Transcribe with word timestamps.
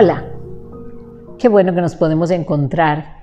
Hola, 0.00 0.24
qué 1.40 1.48
bueno 1.48 1.74
que 1.74 1.80
nos 1.80 1.96
podemos 1.96 2.30
encontrar. 2.30 3.16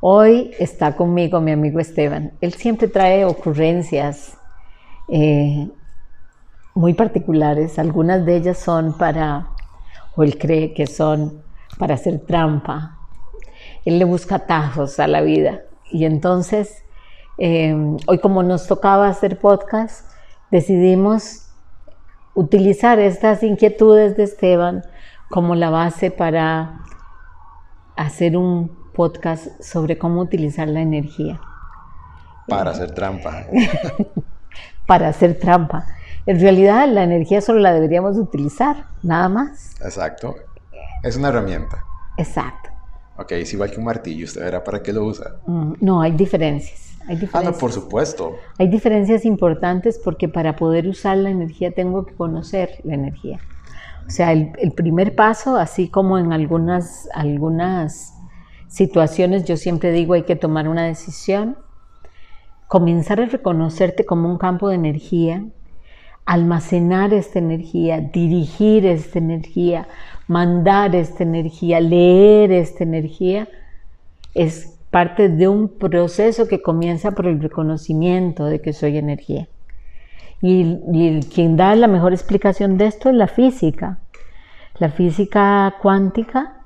Hoy 0.00 0.52
está 0.58 0.96
conmigo 0.96 1.38
mi 1.42 1.52
amigo 1.52 1.80
Esteban. 1.80 2.32
Él 2.40 2.54
siempre 2.54 2.88
trae 2.88 3.26
ocurrencias 3.26 4.38
eh, 5.08 5.68
muy 6.74 6.94
particulares. 6.94 7.78
Algunas 7.78 8.24
de 8.24 8.36
ellas 8.36 8.56
son 8.56 8.96
para, 8.96 9.48
o 10.16 10.22
él 10.22 10.38
cree 10.38 10.72
que 10.72 10.86
son 10.86 11.42
para 11.78 11.96
hacer 11.96 12.20
trampa. 12.20 12.96
Él 13.84 13.98
le 13.98 14.06
busca 14.06 14.36
atajos 14.36 14.98
a 15.00 15.06
la 15.06 15.20
vida. 15.20 15.60
Y 15.92 16.06
entonces, 16.06 16.86
eh, 17.36 17.76
hoy 18.06 18.18
como 18.18 18.42
nos 18.42 18.66
tocaba 18.66 19.08
hacer 19.08 19.38
podcast, 19.38 20.10
decidimos 20.50 21.50
utilizar 22.34 22.98
estas 22.98 23.42
inquietudes 23.42 24.16
de 24.16 24.22
Esteban 24.22 24.84
como 25.30 25.54
la 25.54 25.70
base 25.70 26.10
para 26.10 26.80
hacer 27.96 28.36
un 28.36 28.68
podcast 28.92 29.60
sobre 29.60 29.98
cómo 29.98 30.20
utilizar 30.20 30.68
la 30.68 30.80
energía. 30.80 31.40
Para 32.48 32.70
hacer 32.70 32.92
trampa. 32.92 33.46
para 34.86 35.08
hacer 35.08 35.38
trampa. 35.38 35.86
En 36.26 36.40
realidad 36.40 36.88
la 36.88 37.02
energía 37.02 37.40
solo 37.40 37.60
la 37.60 37.72
deberíamos 37.72 38.16
utilizar, 38.16 38.86
nada 39.02 39.28
más. 39.28 39.74
Exacto. 39.82 40.36
Es 41.02 41.16
una 41.16 41.28
herramienta. 41.28 41.84
Exacto. 42.16 42.70
Ok, 43.16 43.32
es 43.32 43.52
igual 43.52 43.70
que 43.70 43.78
un 43.78 43.84
martillo, 43.84 44.24
¿usted 44.24 44.42
verá 44.42 44.64
para 44.64 44.82
qué 44.82 44.92
lo 44.92 45.04
usa? 45.04 45.36
Mm, 45.46 45.74
no, 45.80 46.00
hay 46.00 46.12
diferencias. 46.12 46.96
Hay 47.06 47.16
diferencias. 47.16 47.34
Ah, 47.34 47.50
no, 47.50 47.56
por 47.56 47.72
supuesto. 47.72 48.36
Hay 48.58 48.68
diferencias 48.68 49.24
importantes 49.24 50.00
porque 50.02 50.28
para 50.28 50.56
poder 50.56 50.88
usar 50.88 51.18
la 51.18 51.30
energía 51.30 51.70
tengo 51.72 52.06
que 52.06 52.14
conocer 52.14 52.80
la 52.84 52.94
energía. 52.94 53.38
O 54.06 54.10
sea, 54.10 54.32
el, 54.32 54.72
primer 54.72 55.14
paso, 55.14 55.56
así 55.56 55.88
como 55.88 56.18
en 56.18 56.32
algunas, 56.32 57.08
algunas 57.14 58.14
situaciones, 58.68 59.44
yo 59.44 59.56
siempre 59.56 59.92
digo 59.92 60.14
hay 60.14 60.24
que 60.24 60.36
tomar 60.36 60.68
una 60.68 60.84
decisión, 60.84 61.56
comenzar 62.68 63.20
a 63.20 63.26
reconocerte 63.26 64.04
como 64.04 64.30
un 64.30 64.36
campo 64.36 64.68
de 64.68 64.74
energía, 64.74 65.44
almacenar 66.26 67.12
esta 67.14 67.38
energía, 67.38 68.00
dirigir 68.00 68.86
esta 68.86 69.18
energía, 69.18 69.88
mandar 70.26 70.94
esta 70.94 71.22
energía, 71.22 71.80
leer 71.80 72.52
esta 72.52 72.84
energía, 72.84 73.48
es 74.34 74.78
parte 74.90 75.28
de 75.28 75.48
un 75.48 75.68
proceso 75.68 76.46
que 76.46 76.62
comienza 76.62 77.12
por 77.12 77.26
el 77.26 77.40
reconocimiento 77.40 78.46
de 78.46 78.60
que 78.60 78.72
soy 78.72 78.96
energía. 78.96 79.48
Y, 80.46 81.20
quien 81.34 81.56
da 81.56 81.74
la 81.74 81.86
mejor 81.86 82.12
explicación 82.12 82.76
de 82.76 82.84
esto 82.84 83.08
es 83.08 83.14
la 83.14 83.28
física. 83.28 84.00
La 84.78 84.90
física 84.90 85.76
cuántica 85.80 86.60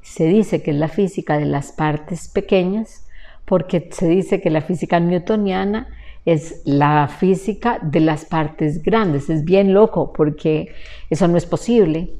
se 0.00 0.24
dice 0.24 0.62
que 0.62 0.70
es 0.70 0.78
la 0.78 0.88
física 0.88 1.36
de 1.36 1.44
las 1.44 1.70
partes 1.70 2.28
pequeñas 2.28 3.06
porque 3.44 3.90
se 3.92 4.08
dice 4.08 4.40
que 4.40 4.48
la 4.48 4.62
física 4.62 5.00
newtoniana 5.00 5.88
es 6.24 6.62
la 6.64 7.08
física 7.08 7.78
de 7.82 8.00
las 8.00 8.24
partes 8.24 8.82
grandes. 8.82 9.28
Es 9.28 9.44
bien 9.44 9.74
loco 9.74 10.14
porque 10.14 10.72
eso 11.10 11.28
no 11.28 11.36
es 11.36 11.44
posible. 11.44 12.14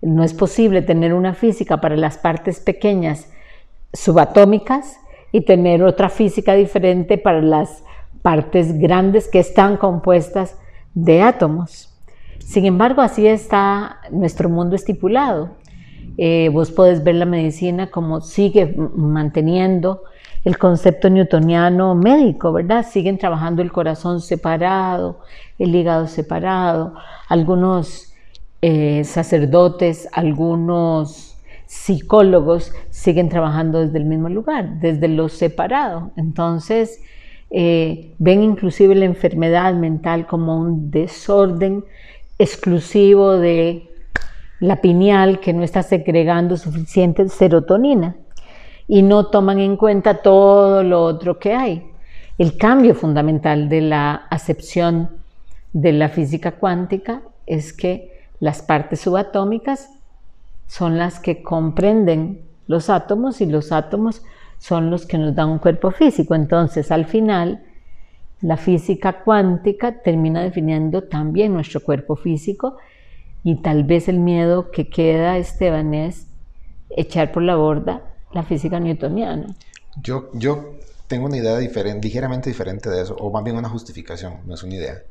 No 0.00 0.22
es 0.22 0.32
posible 0.32 0.80
tener 0.80 1.12
una 1.12 1.34
física 1.34 1.80
para 1.80 1.96
las 1.96 2.18
partes 2.18 2.60
pequeñas 2.60 3.32
subatómicas 3.92 5.00
y 5.32 5.40
tener 5.40 5.82
otra 5.82 6.08
física 6.08 6.54
diferente 6.54 7.18
para 7.18 7.42
las 7.42 7.82
partes 8.26 8.76
grandes 8.80 9.28
que 9.28 9.38
están 9.38 9.76
compuestas 9.76 10.56
de 10.94 11.22
átomos. 11.22 11.96
Sin 12.40 12.64
embargo, 12.64 13.00
así 13.00 13.24
está 13.24 14.00
nuestro 14.10 14.48
mundo 14.48 14.74
estipulado. 14.74 15.50
Eh, 16.18 16.50
vos 16.52 16.72
podés 16.72 17.04
ver 17.04 17.14
la 17.14 17.24
medicina 17.24 17.88
como 17.88 18.20
sigue 18.20 18.74
manteniendo 18.96 20.02
el 20.42 20.58
concepto 20.58 21.08
newtoniano 21.08 21.94
médico, 21.94 22.52
¿verdad? 22.52 22.84
Siguen 22.84 23.16
trabajando 23.16 23.62
el 23.62 23.70
corazón 23.70 24.20
separado, 24.20 25.20
el 25.60 25.72
hígado 25.72 26.08
separado, 26.08 26.94
algunos 27.28 28.12
eh, 28.60 29.04
sacerdotes, 29.04 30.08
algunos 30.12 31.38
psicólogos 31.66 32.72
siguen 32.90 33.28
trabajando 33.28 33.78
desde 33.78 33.98
el 33.98 34.04
mismo 34.04 34.28
lugar, 34.28 34.80
desde 34.80 35.06
lo 35.06 35.28
separado. 35.28 36.10
Entonces, 36.16 37.00
eh, 37.50 38.12
ven 38.18 38.42
inclusive 38.42 38.94
la 38.94 39.04
enfermedad 39.04 39.74
mental 39.74 40.26
como 40.26 40.58
un 40.58 40.90
desorden 40.90 41.84
exclusivo 42.38 43.32
de 43.32 43.88
la 44.60 44.80
pineal 44.80 45.40
que 45.40 45.52
no 45.52 45.62
está 45.62 45.82
segregando 45.82 46.56
suficiente 46.56 47.28
serotonina 47.28 48.16
y 48.88 49.02
no 49.02 49.26
toman 49.26 49.58
en 49.58 49.76
cuenta 49.76 50.22
todo 50.22 50.82
lo 50.82 51.02
otro 51.02 51.38
que 51.38 51.54
hay. 51.54 51.86
El 52.38 52.56
cambio 52.58 52.94
fundamental 52.94 53.68
de 53.68 53.80
la 53.80 54.14
acepción 54.30 55.10
de 55.72 55.92
la 55.92 56.08
física 56.08 56.52
cuántica 56.52 57.22
es 57.46 57.72
que 57.72 58.12
las 58.40 58.62
partes 58.62 59.00
subatómicas 59.00 59.90
son 60.66 60.98
las 60.98 61.20
que 61.20 61.42
comprenden 61.42 62.40
los 62.66 62.90
átomos 62.90 63.40
y 63.40 63.46
los 63.46 63.72
átomos 63.72 64.22
son 64.58 64.90
los 64.90 65.06
que 65.06 65.18
nos 65.18 65.34
dan 65.34 65.48
un 65.48 65.58
cuerpo 65.58 65.90
físico. 65.90 66.34
Entonces, 66.34 66.90
al 66.90 67.06
final, 67.06 67.64
la 68.40 68.56
física 68.56 69.22
cuántica 69.22 70.02
termina 70.02 70.42
definiendo 70.42 71.04
también 71.04 71.52
nuestro 71.52 71.80
cuerpo 71.80 72.16
físico 72.16 72.76
y 73.42 73.62
tal 73.62 73.84
vez 73.84 74.08
el 74.08 74.18
miedo 74.18 74.70
que 74.70 74.88
queda, 74.88 75.38
Esteban, 75.38 75.94
es 75.94 76.26
echar 76.90 77.32
por 77.32 77.42
la 77.42 77.56
borda 77.56 78.02
la 78.32 78.42
física 78.42 78.80
newtoniana. 78.80 79.54
Yo, 80.02 80.30
yo 80.34 80.74
tengo 81.06 81.26
una 81.26 81.36
idea 81.36 81.58
ligeramente 81.58 82.50
diferente 82.50 82.90
de 82.90 83.02
eso, 83.02 83.14
o 83.16 83.30
más 83.30 83.44
bien 83.44 83.56
una 83.56 83.68
justificación, 83.68 84.40
no 84.44 84.54
es 84.54 84.62
una 84.62 84.74
idea. 84.74 85.02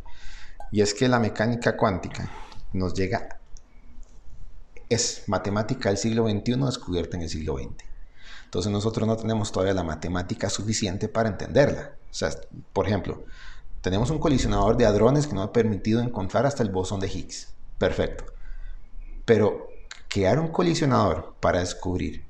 Y 0.72 0.82
es 0.82 0.94
que 0.94 1.08
la 1.08 1.20
mecánica 1.20 1.78
cuántica 1.78 2.30
nos 2.74 2.94
llega, 2.94 3.40
es 4.90 5.24
matemática 5.28 5.90
del 5.90 5.98
siglo 5.98 6.30
XXI 6.30 6.58
descubierta 6.66 7.18
en 7.18 7.24
el 7.24 7.30
siglo 7.30 7.58
XX. 7.58 7.95
Entonces 8.56 8.72
nosotros 8.72 9.06
no 9.06 9.18
tenemos 9.18 9.52
todavía 9.52 9.74
la 9.74 9.84
matemática 9.84 10.50
suficiente 10.50 11.10
para 11.10 11.28
entenderla. 11.28 11.92
O 12.10 12.14
sea, 12.14 12.30
por 12.72 12.88
ejemplo, 12.88 13.26
tenemos 13.82 14.12
un 14.12 14.18
colisionador 14.18 14.78
de 14.78 14.86
hadrones 14.86 15.28
que 15.28 15.36
nos 15.36 15.50
ha 15.50 15.52
permitido 15.52 16.02
encontrar 16.02 16.46
hasta 16.46 16.64
el 16.64 16.70
bosón 16.70 17.02
de 17.02 17.10
Higgs. 17.10 17.50
Perfecto. 17.78 18.24
Pero 19.26 19.68
crear 20.08 20.40
un 20.40 20.48
colisionador 20.48 21.36
para 21.42 21.60
descubrir 21.60 22.24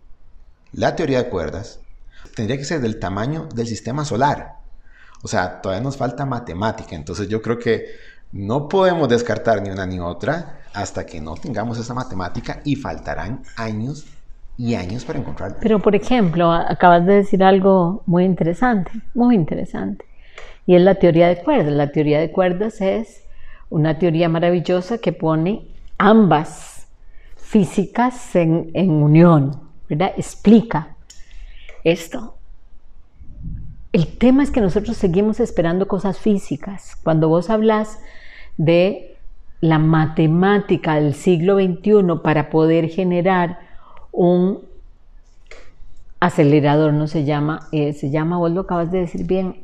la 0.72 0.96
teoría 0.96 1.22
de 1.22 1.30
cuerdas 1.30 1.80
tendría 2.36 2.58
que 2.58 2.66
ser 2.66 2.82
del 2.82 2.98
tamaño 2.98 3.48
del 3.54 3.68
sistema 3.68 4.04
solar. 4.04 4.56
O 5.22 5.28
sea, 5.28 5.62
todavía 5.62 5.84
nos 5.84 5.96
falta 5.96 6.26
matemática. 6.26 6.96
Entonces 6.96 7.28
yo 7.28 7.44
creo 7.44 7.60
que 7.60 7.86
no 8.32 8.68
podemos 8.68 9.10
descartar 9.10 9.62
ni 9.62 9.70
una 9.70 9.86
ni 9.86 10.00
otra 10.00 10.64
hasta 10.74 11.06
que 11.06 11.22
no 11.22 11.36
tengamos 11.36 11.78
esa 11.78 11.94
matemática 11.94 12.62
y 12.66 12.78
faltarán 12.78 13.44
años 13.58 14.08
y 14.58 14.76
años 14.76 15.06
para 15.06 15.20
encontrarla. 15.20 15.58
Pero, 15.62 15.80
por 15.80 15.96
ejemplo, 15.96 16.52
acabas 16.52 17.06
de 17.06 17.16
decir 17.16 17.44
algo 17.44 18.04
muy 18.06 18.24
interesante, 18.24 18.92
muy 19.14 19.36
interesante, 19.36 20.06
y 20.66 20.76
es 20.76 20.82
la 20.82 20.96
teoría 20.96 21.28
de 21.28 21.38
cuerdas. 21.38 21.74
La 21.74 21.92
teoría 21.92 22.20
de 22.20 22.32
cuerdas 22.32 22.82
es 22.82 23.24
una 23.70 24.00
teoría 24.00 24.30
maravillosa 24.30 24.98
que 24.98 25.14
pone 25.14 25.68
ambas 25.98 26.88
físicas 27.36 28.36
en, 28.36 28.72
en 28.74 28.92
unión, 28.92 29.62
¿verdad? 29.90 30.14
Explica 30.18 30.96
esto. 31.84 32.36
El 33.92 34.18
tema 34.18 34.44
es 34.44 34.52
que 34.52 34.60
nosotros 34.60 34.98
seguimos 34.98 35.40
esperando 35.40 35.88
cosas 35.88 36.18
físicas. 36.20 36.98
Cuando 37.04 37.30
vos 37.30 37.50
hablas 37.50 38.00
de 38.58 39.16
la 39.62 39.80
matemática 39.80 40.96
del 40.96 41.14
siglo 41.14 41.56
XXI 41.56 42.22
para 42.24 42.50
poder 42.50 42.90
generar 42.90 43.65
un 44.16 44.62
acelerador, 46.20 46.94
no 46.94 47.08
se 47.08 47.26
llama, 47.26 47.68
eh, 47.72 47.94
se 47.94 48.10
llama, 48.10 48.38
vos 48.38 48.52
lo 48.52 48.62
acabas 48.62 48.92
de 48.92 49.00
decir 49.00 49.26
bien. 49.26 49.64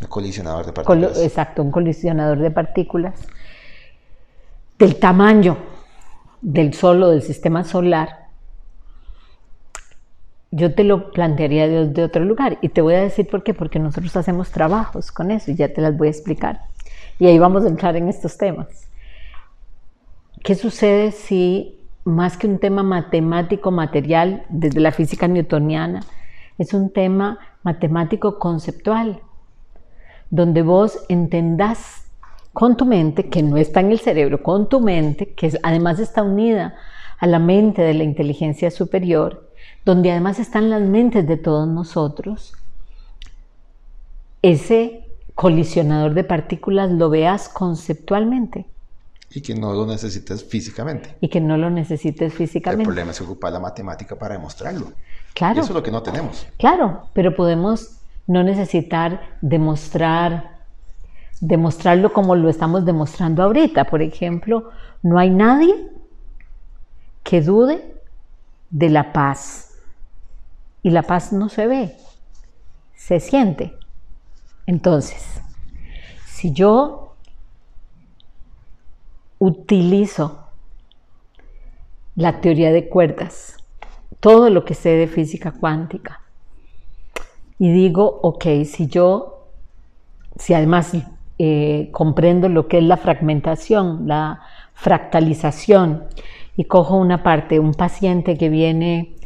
Un 0.00 0.06
colisionador 0.08 0.66
de 0.66 0.72
partículas. 0.72 1.18
exacto, 1.18 1.62
un 1.62 1.70
colisionador 1.70 2.38
de 2.38 2.50
partículas 2.50 3.20
del 4.78 4.96
tamaño 4.96 5.56
del 6.40 6.72
Sol 6.74 7.02
o 7.02 7.10
del 7.10 7.22
sistema 7.22 7.64
solar. 7.64 8.28
Yo 10.50 10.74
te 10.74 10.84
lo 10.84 11.10
plantearía 11.10 11.68
de 11.68 12.04
otro 12.04 12.24
lugar 12.24 12.58
y 12.62 12.68
te 12.68 12.80
voy 12.80 12.94
a 12.94 13.00
decir 13.00 13.26
por 13.26 13.42
qué, 13.42 13.52
porque 13.54 13.78
nosotros 13.78 14.16
hacemos 14.16 14.50
trabajos 14.50 15.10
con 15.10 15.30
eso 15.30 15.50
y 15.50 15.56
ya 15.56 15.72
te 15.72 15.80
las 15.80 15.96
voy 15.96 16.08
a 16.08 16.10
explicar. 16.10 16.60
Y 17.18 17.26
ahí 17.26 17.38
vamos 17.38 17.64
a 17.64 17.68
entrar 17.68 17.96
en 17.96 18.08
estos 18.08 18.38
temas. 18.38 18.68
¿Qué 20.44 20.54
sucede 20.54 21.10
si 21.10 21.77
más 22.04 22.36
que 22.36 22.46
un 22.46 22.58
tema 22.58 22.82
matemático 22.82 23.70
material 23.70 24.44
desde 24.48 24.80
la 24.80 24.92
física 24.92 25.28
newtoniana, 25.28 26.00
es 26.58 26.74
un 26.74 26.90
tema 26.90 27.38
matemático 27.62 28.38
conceptual, 28.38 29.20
donde 30.30 30.62
vos 30.62 30.98
entendás 31.08 32.04
con 32.52 32.76
tu 32.76 32.84
mente, 32.84 33.28
que 33.28 33.42
no 33.42 33.56
está 33.56 33.80
en 33.80 33.92
el 33.92 34.00
cerebro, 34.00 34.42
con 34.42 34.68
tu 34.68 34.80
mente, 34.80 35.32
que 35.34 35.52
además 35.62 36.00
está 36.00 36.22
unida 36.22 36.74
a 37.18 37.26
la 37.26 37.38
mente 37.38 37.82
de 37.82 37.94
la 37.94 38.04
inteligencia 38.04 38.70
superior, 38.70 39.48
donde 39.84 40.10
además 40.10 40.38
están 40.38 40.70
las 40.70 40.82
mentes 40.82 41.26
de 41.26 41.36
todos 41.36 41.68
nosotros, 41.68 42.54
ese 44.42 45.04
colisionador 45.34 46.14
de 46.14 46.24
partículas 46.24 46.90
lo 46.90 47.10
veas 47.10 47.48
conceptualmente. 47.48 48.66
Y 49.30 49.42
que 49.42 49.54
no 49.54 49.72
lo 49.74 49.86
necesites 49.86 50.42
físicamente. 50.44 51.16
Y 51.20 51.28
que 51.28 51.40
no 51.40 51.56
lo 51.56 51.68
necesites 51.70 52.32
físicamente. 52.32 52.82
El 52.82 52.86
problema 52.86 53.10
es 53.10 53.20
ocupar 53.20 53.52
la 53.52 53.60
matemática 53.60 54.16
para 54.16 54.34
demostrarlo. 54.34 54.92
Claro. 55.34 55.60
eso 55.60 55.70
es 55.70 55.74
lo 55.74 55.82
que 55.82 55.90
no 55.90 56.02
tenemos. 56.02 56.46
Claro, 56.56 57.08
pero 57.12 57.36
podemos 57.36 57.98
no 58.26 58.42
necesitar 58.42 59.38
demostrar, 59.40 60.58
demostrarlo 61.40 62.12
como 62.12 62.34
lo 62.36 62.48
estamos 62.48 62.84
demostrando 62.84 63.42
ahorita. 63.42 63.84
Por 63.84 64.02
ejemplo, 64.02 64.70
no 65.02 65.18
hay 65.18 65.30
nadie 65.30 65.74
que 67.22 67.42
dude 67.42 67.94
de 68.70 68.88
la 68.88 69.12
paz. 69.12 69.74
Y 70.82 70.90
la 70.90 71.02
paz 71.02 71.32
no 71.32 71.48
se 71.48 71.66
ve, 71.66 71.96
se 72.94 73.20
siente. 73.20 73.76
Entonces, 74.66 75.40
si 76.26 76.52
yo 76.52 77.07
utilizo 79.38 80.46
la 82.16 82.40
teoría 82.40 82.72
de 82.72 82.88
cuerdas, 82.88 83.56
todo 84.20 84.50
lo 84.50 84.64
que 84.64 84.74
sé 84.74 84.90
de 84.90 85.06
física 85.06 85.52
cuántica, 85.52 86.20
y 87.58 87.72
digo, 87.72 88.20
ok, 88.22 88.44
si 88.64 88.86
yo, 88.86 89.46
si 90.36 90.54
además 90.54 90.92
eh, 91.38 91.88
comprendo 91.92 92.48
lo 92.48 92.68
que 92.68 92.78
es 92.78 92.84
la 92.84 92.96
fragmentación, 92.96 94.06
la 94.06 94.40
fractalización, 94.74 96.04
y 96.56 96.64
cojo 96.64 96.96
una 96.96 97.22
parte, 97.22 97.60
un 97.60 97.74
paciente 97.74 98.36
que 98.36 98.48
viene 98.48 99.18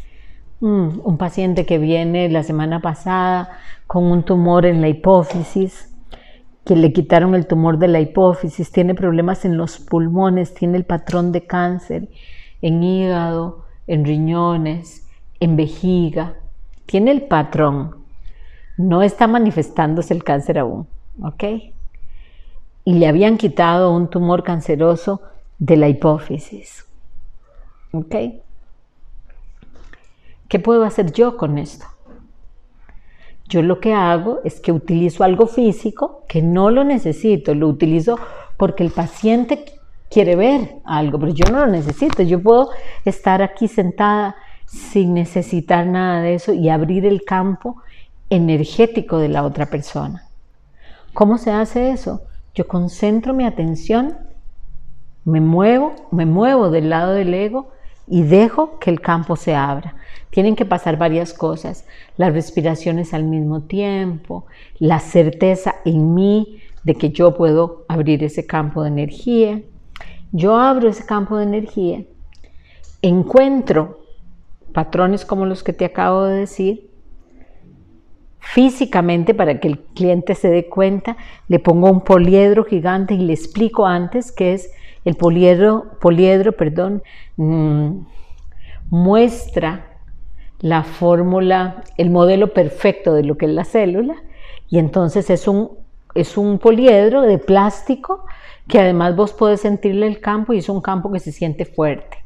Mm, 0.63 1.01
un 1.03 1.17
paciente 1.19 1.67
que 1.67 1.79
viene 1.79 2.29
la 2.29 2.45
semana 2.45 2.81
pasada 2.81 3.59
con 3.89 4.05
un 4.05 4.23
tumor 4.23 4.65
en 4.65 4.81
la 4.81 4.89
hipófisis, 4.89 5.92
que 6.65 6.77
le 6.77 6.93
quitaron 6.93 7.35
el 7.35 7.47
tumor 7.47 7.79
de 7.79 7.89
la 7.89 8.01
hipófisis, 8.01 8.71
tiene 8.71 8.95
problemas 8.95 9.45
en 9.45 9.57
los 9.57 9.79
pulmones, 9.79 10.55
tiene 10.55 10.79
el 10.79 10.85
patrón 10.85 11.33
de 11.33 11.45
cáncer 11.45 12.09
en 12.61 12.83
hígado, 12.83 13.65
en 13.87 14.05
riñones, 14.05 15.09
en 15.41 15.57
vejiga, 15.57 16.35
tiene 16.87 17.11
el 17.11 17.23
patrón, 17.23 17.97
no 18.77 19.03
está 19.03 19.27
manifestándose 19.27 20.15
el 20.15 20.23
cáncer 20.23 20.59
aún, 20.59 20.87
¿ok? 21.21 21.45
Y 22.85 22.95
le 22.95 23.09
habían 23.09 23.39
quitado 23.39 23.95
un 23.95 24.09
tumor 24.09 24.45
canceroso 24.45 25.21
de 25.59 25.77
la 25.77 25.89
hipófisis, 25.89 26.87
¿ok? 27.93 28.15
¿Qué 30.49 30.59
puedo 30.59 30.85
hacer 30.85 31.13
yo 31.13 31.37
con 31.37 31.59
esto? 31.59 31.87
Yo 33.53 33.61
lo 33.61 33.81
que 33.81 33.93
hago 33.93 34.41
es 34.45 34.61
que 34.61 34.73
utilizo 34.73 35.25
algo 35.25 35.47
físico 35.47 36.25
que 36.27 36.41
no 36.41 36.71
lo 36.71 36.85
necesito, 36.85 37.55
lo 37.55 37.69
utilizo 37.69 38.19
porque 38.57 38.83
el 38.83 38.91
paciente 38.91 39.63
quiere 40.11 40.37
ver 40.37 40.77
algo, 40.87 41.19
pero 41.19 41.35
yo 41.35 41.45
no 41.53 41.61
lo 41.61 41.67
necesito. 41.67 42.23
Yo 42.23 42.43
puedo 42.43 42.71
estar 43.05 43.43
aquí 43.43 43.69
sentada 43.69 44.37
sin 44.65 45.13
necesitar 45.13 45.87
nada 45.87 46.23
de 46.23 46.33
eso 46.37 46.55
y 46.55 46.71
abrir 46.71 47.05
el 47.05 47.25
campo 47.25 47.77
energético 48.31 49.19
de 49.19 49.29
la 49.29 49.43
otra 49.43 49.67
persona. 49.67 50.25
¿Cómo 51.13 51.37
se 51.37 51.51
hace 51.51 51.91
eso? 51.91 52.23
Yo 52.55 52.67
concentro 52.67 53.35
mi 53.35 53.45
atención, 53.45 54.17
me 55.27 55.43
muevo, 55.43 55.95
me 56.11 56.25
muevo 56.25 56.71
del 56.71 56.89
lado 56.89 57.13
del 57.13 57.35
ego 57.35 57.69
y 58.09 58.23
dejo 58.23 58.79
que 58.79 58.89
el 58.89 59.03
campo 59.03 59.37
se 59.37 59.55
abra. 59.55 59.95
Tienen 60.33 60.57
que 60.57 60.65
pasar 60.65 60.97
varias 60.97 61.35
cosas, 61.35 61.87
las 62.17 62.33
respiraciones 62.33 63.13
al 63.13 63.25
mismo 63.25 63.65
tiempo, 63.65 64.47
la 64.79 64.99
certeza 64.99 65.75
en 65.85 66.15
mí 66.15 66.63
de 66.85 66.95
que 66.95 67.11
yo 67.11 67.37
puedo 67.37 67.85
abrir 67.87 68.25
ese 68.25 68.47
campo 68.47 68.83
de 68.83 68.89
energía. 68.89 69.61
Yo 70.33 70.57
abro 70.57 70.89
ese 70.89 71.05
campo 71.05 71.37
de 71.37 71.45
energía, 71.45 72.05
encuentro 73.03 74.01
patrones 74.73 75.27
como 75.27 75.45
los 75.45 75.63
que 75.63 75.75
te 75.75 75.85
acabo 75.85 76.25
de 76.25 76.39
decir, 76.41 76.91
físicamente 78.39 79.35
para 79.35 79.61
que 79.61 79.69
el 79.69 79.81
cliente 79.81 80.35
se 80.35 80.49
dé 80.49 80.71
cuenta, 80.71 81.19
le 81.49 81.59
pongo 81.59 81.91
un 81.91 82.01
poliedro 82.01 82.65
gigante 82.65 83.13
y 83.13 83.19
le 83.19 83.35
explico 83.35 83.87
antes 83.87 84.33
que 84.33 84.55
es 84.55 84.71
el 85.05 85.15
poliedro, 85.15 85.99
poliedro 86.01 86.53
perdón, 86.53 87.03
mm, 87.37 87.99
muestra 88.89 89.92
la 90.63 90.85
fórmula, 90.85 91.85
el 91.99 92.11
modelo 92.11 92.55
perfecto 92.55 93.13
de 93.13 93.25
lo 93.25 93.37
que 93.37 93.47
es 93.47 93.53
la 93.53 93.65
célula, 93.65 94.15
y 94.71 94.79
entonces 94.79 95.29
es 95.29 95.47
un, 95.47 95.73
es 96.15 96.39
un 96.39 96.59
poliedro 96.59 97.23
de 97.23 97.39
plástico 97.39 98.25
que 98.69 98.79
además 98.79 99.15
vos 99.15 99.33
podés 99.33 99.61
sentirle 99.61 100.07
el 100.07 100.21
campo 100.21 100.53
y 100.53 100.59
es 100.59 100.69
un 100.69 100.81
campo 100.81 101.13
que 101.13 101.21
se 101.21 101.33
siente 101.33 101.65
fuerte. 101.67 102.19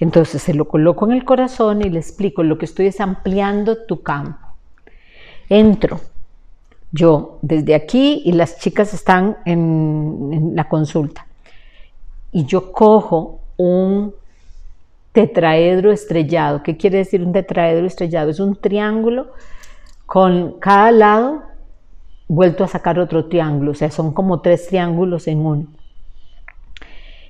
Entonces 0.00 0.42
se 0.42 0.54
lo 0.54 0.66
coloco 0.66 1.06
en 1.06 1.12
el 1.12 1.24
corazón 1.24 1.82
y 1.82 1.90
le 1.90 1.98
explico, 1.98 2.42
lo 2.42 2.58
que 2.58 2.64
estoy 2.64 2.86
es 2.86 3.00
ampliando 3.00 3.84
tu 3.84 4.02
campo. 4.02 4.46
Entro 5.48 6.00
yo 6.92 7.38
desde 7.42 7.74
aquí 7.74 8.22
y 8.24 8.32
las 8.32 8.58
chicas 8.58 8.92
están 8.92 9.38
en 9.44 10.52
la 10.54 10.68
consulta 10.68 11.26
y 12.32 12.44
yo 12.46 12.72
cojo 12.72 13.40
un 13.56 14.14
tetraedro 15.12 15.92
estrellado. 15.92 16.62
¿Qué 16.62 16.76
quiere 16.76 16.98
decir 16.98 17.22
un 17.22 17.32
tetraedro 17.32 17.86
estrellado? 17.86 18.30
Es 18.30 18.40
un 18.40 18.56
triángulo 18.56 19.32
con 20.06 20.58
cada 20.58 20.90
lado 20.90 21.42
vuelto 22.28 22.64
a 22.64 22.68
sacar 22.68 22.98
otro 22.98 23.26
triángulo, 23.26 23.72
o 23.72 23.74
sea, 23.74 23.90
son 23.90 24.12
como 24.12 24.40
tres 24.40 24.66
triángulos 24.68 25.28
en 25.28 25.44
uno. 25.44 25.66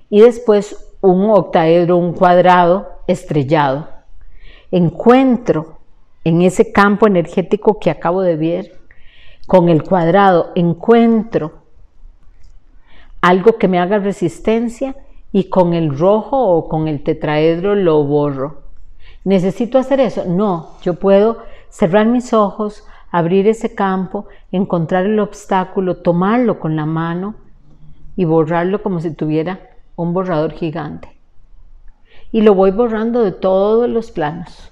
Y 0.09 0.21
después 0.21 0.95
un 1.01 1.31
octaedro, 1.31 1.97
un 1.97 2.13
cuadrado 2.13 2.89
estrellado. 3.09 3.89
Encuentro 4.71 5.79
en 6.25 6.43
ese 6.43 6.71
campo 6.71 7.07
energético 7.07 7.81
que 7.81 7.91
acabo 7.91 8.23
de 8.23 8.37
ver, 8.37 8.73
con 9.47 9.69
el 9.69 9.83
cuadrado, 9.83 10.53
encuentro 10.55 11.63
algo 13.21 13.59
que 13.59 13.69
me 13.69 13.81
haga 13.81 13.99
resistencia 13.99 14.95
y 15.33 15.45
con 15.45 15.73
el 15.73 15.97
rojo 15.97 16.39
o 16.39 16.69
con 16.69 16.89
el 16.89 17.03
tetraedro 17.03 17.75
lo 17.75 18.05
borro. 18.05 18.63
¿Necesito 19.25 19.79
hacer 19.79 20.01
eso? 20.01 20.25
No, 20.27 20.71
yo 20.83 20.95
puedo 20.95 21.39
cerrar 21.71 22.07
mis 22.07 22.33
ojos, 22.33 22.85
abrir 23.11 23.49
ese 23.49 23.75
campo, 23.75 24.27
encontrar 24.51 25.07
el 25.07 25.19
obstáculo, 25.21 25.99
tomarlo 25.99 26.59
con 26.59 26.77
la 26.77 26.87
mano 26.87 27.35
y 28.17 28.25
borrarlo 28.25 28.83
como 28.83 29.01
si 29.01 29.11
tuviera 29.15 29.61
un 29.97 30.13
borrador 30.13 30.53
gigante. 30.53 31.09
Y 32.31 32.43
lo 32.43 32.55
voy 32.55 32.71
borrando 32.71 33.23
de 33.23 33.33
todos 33.33 33.89
los 33.89 34.11
planos, 34.11 34.71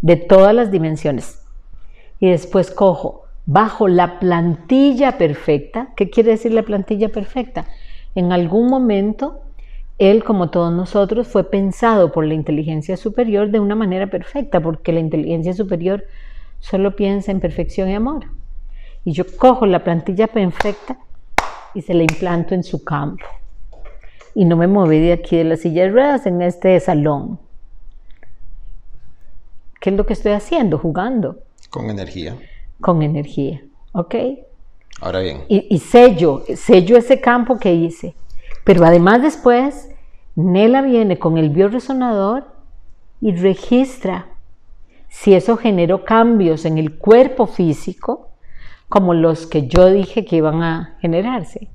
de 0.00 0.16
todas 0.16 0.54
las 0.54 0.70
dimensiones. 0.70 1.44
Y 2.20 2.30
después 2.30 2.70
cojo 2.70 3.24
bajo 3.46 3.88
la 3.88 4.18
plantilla 4.18 5.18
perfecta. 5.18 5.88
¿Qué 5.96 6.10
quiere 6.10 6.32
decir 6.32 6.52
la 6.52 6.62
plantilla 6.62 7.08
perfecta? 7.08 7.66
En 8.14 8.32
algún 8.32 8.68
momento, 8.68 9.40
él, 9.98 10.24
como 10.24 10.50
todos 10.50 10.72
nosotros, 10.72 11.28
fue 11.28 11.44
pensado 11.44 12.12
por 12.12 12.24
la 12.24 12.34
inteligencia 12.34 12.96
superior 12.96 13.50
de 13.50 13.60
una 13.60 13.74
manera 13.74 14.06
perfecta, 14.06 14.60
porque 14.60 14.92
la 14.92 15.00
inteligencia 15.00 15.54
superior 15.54 16.04
solo 16.60 16.96
piensa 16.96 17.30
en 17.32 17.40
perfección 17.40 17.88
y 17.88 17.94
amor. 17.94 18.26
Y 19.04 19.12
yo 19.12 19.24
cojo 19.36 19.66
la 19.66 19.84
plantilla 19.84 20.26
perfecta 20.26 20.98
y 21.74 21.82
se 21.82 21.94
la 21.94 22.02
implanto 22.02 22.54
en 22.54 22.62
su 22.62 22.84
campo. 22.84 23.24
Y 24.34 24.44
no 24.44 24.56
me 24.56 24.66
moví 24.66 24.98
de 25.00 25.12
aquí 25.12 25.36
de 25.36 25.44
la 25.44 25.56
silla 25.56 25.82
de 25.82 25.90
ruedas 25.90 26.26
en 26.26 26.42
este 26.42 26.78
salón. 26.80 27.38
¿Qué 29.80 29.90
es 29.90 29.96
lo 29.96 30.06
que 30.06 30.12
estoy 30.12 30.32
haciendo? 30.32 30.78
Jugando. 30.78 31.38
Con 31.70 31.90
energía 31.90 32.36
con 32.80 33.02
energía. 33.02 33.62
¿Ok? 33.92 34.14
Ahora 35.00 35.20
bien. 35.20 35.44
Y, 35.48 35.78
sello, 35.78 36.44
sello 36.56 36.96
ese 36.96 37.20
campo 37.20 37.58
que 37.58 37.72
hice. 37.72 38.14
Pero 38.68 38.84
además 38.84 39.22
después, 39.22 39.88
Nela 40.36 40.82
viene 40.82 41.18
con 41.18 41.38
el 41.38 41.48
bioresonador 41.48 42.48
y 43.18 43.34
registra 43.34 44.26
si 45.08 45.32
eso 45.32 45.56
generó 45.56 46.04
cambios 46.04 46.66
en 46.66 46.76
el 46.76 46.98
cuerpo 46.98 47.46
físico, 47.46 48.28
como 48.90 49.14
los 49.14 49.46
que 49.46 49.68
yo 49.68 49.86
dije 49.86 50.26
que 50.26 50.36
iban 50.36 50.62
a 50.62 50.98
generarse. 51.00 51.70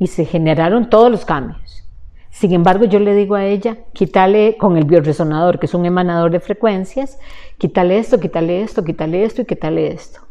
Y 0.00 0.08
se 0.08 0.24
generaron 0.24 0.90
todos 0.90 1.12
los 1.12 1.24
cambios. 1.24 1.84
Sin 2.30 2.52
embargo, 2.52 2.86
yo 2.86 2.98
le 2.98 3.14
digo 3.14 3.36
a 3.36 3.44
ella, 3.44 3.76
quítale 3.92 4.56
con 4.56 4.76
el 4.76 4.84
bioresonador, 4.84 5.60
que 5.60 5.66
es 5.66 5.74
un 5.74 5.86
emanador 5.86 6.32
de 6.32 6.40
frecuencias, 6.40 7.20
quítale 7.56 7.98
esto, 7.98 8.18
quítale 8.18 8.62
esto, 8.62 8.82
quítale 8.82 9.22
esto 9.22 9.42
y 9.42 9.44
quítale 9.44 9.92
esto. 9.92 10.25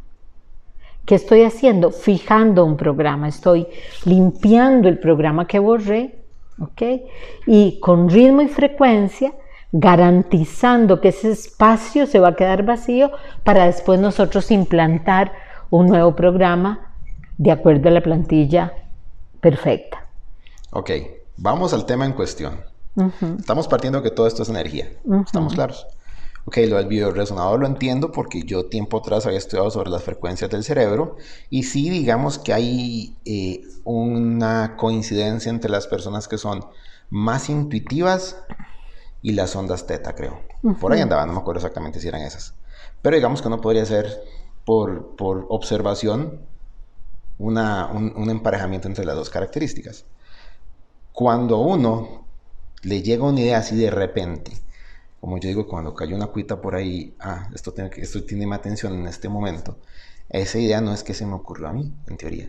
¿Qué 1.06 1.16
estoy 1.16 1.44
haciendo? 1.44 1.92
Fijando 1.92 2.66
un 2.66 2.78
programa, 2.78 3.28
estoy 3.28 3.68
limpiando 4.06 4.90
el 4.90 4.98
programa 5.00 5.48
que 5.48 5.60
borré, 5.60 6.24
¿ok? 6.60 6.82
Y 7.46 7.80
con 7.80 8.10
ritmo 8.10 8.42
y 8.42 8.48
frecuencia 8.48 9.34
garantizando 9.72 11.02
que 11.02 11.10
ese 11.10 11.32
espacio 11.32 12.08
se 12.08 12.20
va 12.20 12.30
a 12.30 12.36
quedar 12.36 12.64
vacío 12.64 13.12
para 13.44 13.66
después 13.66 14.00
nosotros 14.00 14.50
implantar 14.52 15.34
un 15.70 15.88
nuevo 15.88 16.16
programa 16.16 16.94
de 17.38 17.52
acuerdo 17.52 17.90
a 17.90 17.92
la 17.92 18.02
plantilla 18.02 18.74
perfecta. 19.42 20.08
Ok, 20.72 20.92
vamos 21.38 21.74
al 21.74 21.86
tema 21.86 22.06
en 22.06 22.14
cuestión. 22.14 22.62
Estamos 23.38 23.68
partiendo 23.68 24.02
que 24.02 24.12
todo 24.12 24.26
esto 24.26 24.44
es 24.44 24.50
energía. 24.50 24.88
¿Estamos 25.26 25.54
claros? 25.54 25.86
Ok, 26.48 26.58
lo 26.68 26.78
del 26.78 26.88
bioresonador 26.88 27.60
lo 27.60 27.66
entiendo 27.66 28.12
porque 28.12 28.44
yo 28.44 28.68
tiempo 28.68 28.98
atrás 29.00 29.26
había 29.26 29.40
estudiado 29.40 29.72
sobre 29.72 29.90
las 29.90 30.04
frecuencias 30.04 30.50
del 30.52 30.64
cerebro 30.64 31.18
y 31.50 31.64
sí 31.64 31.90
digamos 31.90 32.38
que 32.38 32.54
hay 32.54 33.18
eh, 33.26 33.64
una 33.84 34.76
coincidencia 34.78 35.50
entre 35.50 35.72
las 35.72 35.88
personas 35.88 36.28
que 36.28 36.38
son 36.38 36.64
más 37.10 37.50
intuitivas 37.50 38.38
y 39.22 39.34
las 39.34 39.56
ondas 39.56 39.88
teta, 39.88 40.16
creo. 40.16 40.42
Por 40.80 40.94
ahí 40.94 41.02
andaban, 41.02 41.28
no 41.28 41.34
me 41.34 41.40
acuerdo 41.40 41.60
exactamente 41.60 42.00
si 42.00 42.08
eran 42.08 42.22
esas. 42.22 42.54
Pero 43.02 43.16
digamos 43.16 43.42
que 43.42 43.50
no 43.50 43.62
podría 43.62 43.86
ser 43.86 44.22
por, 44.66 45.16
por 45.16 45.48
observación 45.50 46.42
una, 47.40 47.88
un, 47.88 48.14
un 48.16 48.30
emparejamiento 48.30 48.88
entre 48.88 49.06
las 49.06 49.16
dos 49.16 49.30
características. 49.30 50.06
Cuando 51.12 51.58
uno 51.60 52.28
le 52.84 53.02
llega 53.02 53.24
una 53.24 53.42
idea 53.42 53.58
así 53.58 53.76
de 53.76 53.90
repente, 53.90 54.65
como 55.26 55.40
yo 55.40 55.50
digo, 55.50 55.68
cuando 55.68 55.96
cayó 55.96 56.16
una 56.16 56.28
cuita 56.28 56.62
por 56.62 56.76
ahí, 56.76 57.16
ah, 57.20 57.50
esto 57.52 57.74
tiene, 57.74 57.90
esto 57.98 58.24
tiene 58.26 58.46
más 58.46 58.60
atención 58.60 58.94
en 58.94 59.08
este 59.08 59.28
momento, 59.28 59.76
esa 60.30 60.60
idea 60.60 60.82
no 60.82 60.94
es 60.94 61.04
que 61.04 61.16
se 61.16 61.26
me 61.26 61.34
ocurrió 61.34 61.68
a 61.68 61.74
mí, 61.74 61.92
en 62.06 62.16
teoría, 62.16 62.48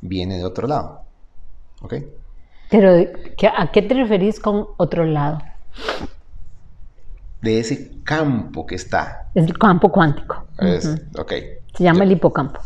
viene 0.00 0.38
de 0.38 0.44
otro 0.46 0.66
lado. 0.66 1.02
¿Ok? 1.82 1.96
Pero, 2.70 2.94
¿a 3.58 3.70
qué 3.72 3.82
te 3.82 3.92
referís 3.92 4.40
con 4.40 4.68
otro 4.78 5.04
lado? 5.04 5.42
De 7.42 7.60
ese 7.60 8.00
campo 8.04 8.64
que 8.64 8.76
está. 8.76 9.28
Es 9.34 9.44
el 9.44 9.58
campo 9.58 9.92
cuántico. 9.92 10.46
Ok. 11.18 11.32
Se 11.74 11.84
llama 11.84 12.04
el 12.04 12.12
hipocampo. 12.12 12.58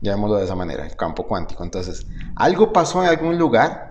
Llamémoslo 0.00 0.38
de 0.38 0.44
esa 0.44 0.56
manera, 0.56 0.84
el 0.84 0.96
campo 0.96 1.24
cuántico. 1.24 1.62
Entonces, 1.62 2.04
algo 2.34 2.72
pasó 2.72 3.00
en 3.04 3.10
algún 3.10 3.38
lugar 3.38 3.87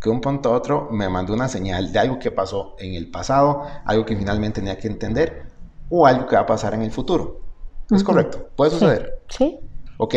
que 0.00 0.08
un 0.08 0.20
punto 0.20 0.50
a 0.50 0.56
otro 0.56 0.88
me 0.90 1.08
mandó 1.08 1.34
una 1.34 1.48
señal 1.48 1.92
de 1.92 1.98
algo 1.98 2.18
que 2.18 2.30
pasó 2.30 2.74
en 2.78 2.94
el 2.94 3.10
pasado, 3.10 3.62
algo 3.84 4.06
que 4.06 4.16
finalmente 4.16 4.60
tenía 4.60 4.78
que 4.78 4.88
entender 4.88 5.42
o 5.90 6.06
algo 6.06 6.26
que 6.26 6.36
va 6.36 6.42
a 6.42 6.46
pasar 6.46 6.74
en 6.74 6.82
el 6.82 6.90
futuro. 6.90 7.40
¿Es 7.90 8.02
correcto? 8.04 8.48
¿Puede 8.56 8.70
suceder? 8.70 9.20
Sí. 9.28 9.58
Ok. 9.98 10.14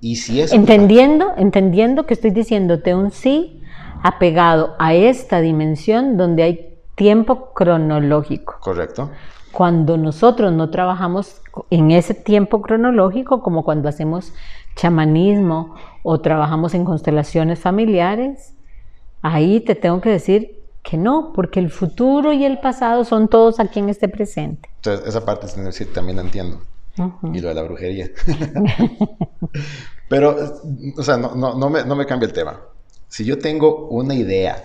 Y 0.00 0.16
si 0.16 0.40
es... 0.40 0.52
Entendiendo, 0.52 1.32
entendiendo 1.36 2.06
que 2.06 2.14
estoy 2.14 2.30
diciéndote 2.30 2.94
un 2.94 3.10
sí 3.12 3.62
apegado 4.02 4.74
a 4.78 4.94
esta 4.94 5.40
dimensión 5.40 6.16
donde 6.16 6.42
hay 6.42 6.78
tiempo 6.96 7.52
cronológico. 7.52 8.56
Correcto. 8.60 9.10
Cuando 9.52 9.98
nosotros 9.98 10.52
no 10.52 10.70
trabajamos 10.70 11.42
en 11.70 11.90
ese 11.90 12.14
tiempo 12.14 12.62
cronológico, 12.62 13.42
como 13.42 13.64
cuando 13.64 13.88
hacemos 13.88 14.32
chamanismo 14.74 15.74
o 16.02 16.20
trabajamos 16.20 16.74
en 16.74 16.84
constelaciones 16.84 17.60
familiares, 17.60 18.54
ahí 19.22 19.60
te 19.60 19.74
tengo 19.74 20.00
que 20.00 20.10
decir 20.10 20.62
que 20.82 20.96
no, 20.96 21.32
porque 21.32 21.60
el 21.60 21.70
futuro 21.70 22.32
y 22.32 22.44
el 22.44 22.58
pasado 22.58 23.04
son 23.04 23.28
todos 23.28 23.60
aquí 23.60 23.78
en 23.78 23.88
este 23.88 24.08
presente. 24.08 24.68
Entonces, 24.76 25.06
esa 25.06 25.24
parte 25.24 25.46
también 25.94 26.16
la 26.16 26.22
entiendo. 26.22 26.60
Y 27.32 27.40
lo 27.40 27.48
de 27.48 27.54
la 27.54 27.62
brujería. 27.62 28.10
Pero, 30.08 30.36
o 30.96 31.02
sea, 31.02 31.16
no, 31.16 31.34
no, 31.34 31.70
me, 31.70 31.84
no 31.84 31.96
me 31.96 32.04
cambia 32.04 32.26
el 32.26 32.34
tema. 32.34 32.60
Si 33.08 33.24
yo 33.24 33.38
tengo 33.38 33.88
una 33.88 34.14
idea 34.14 34.62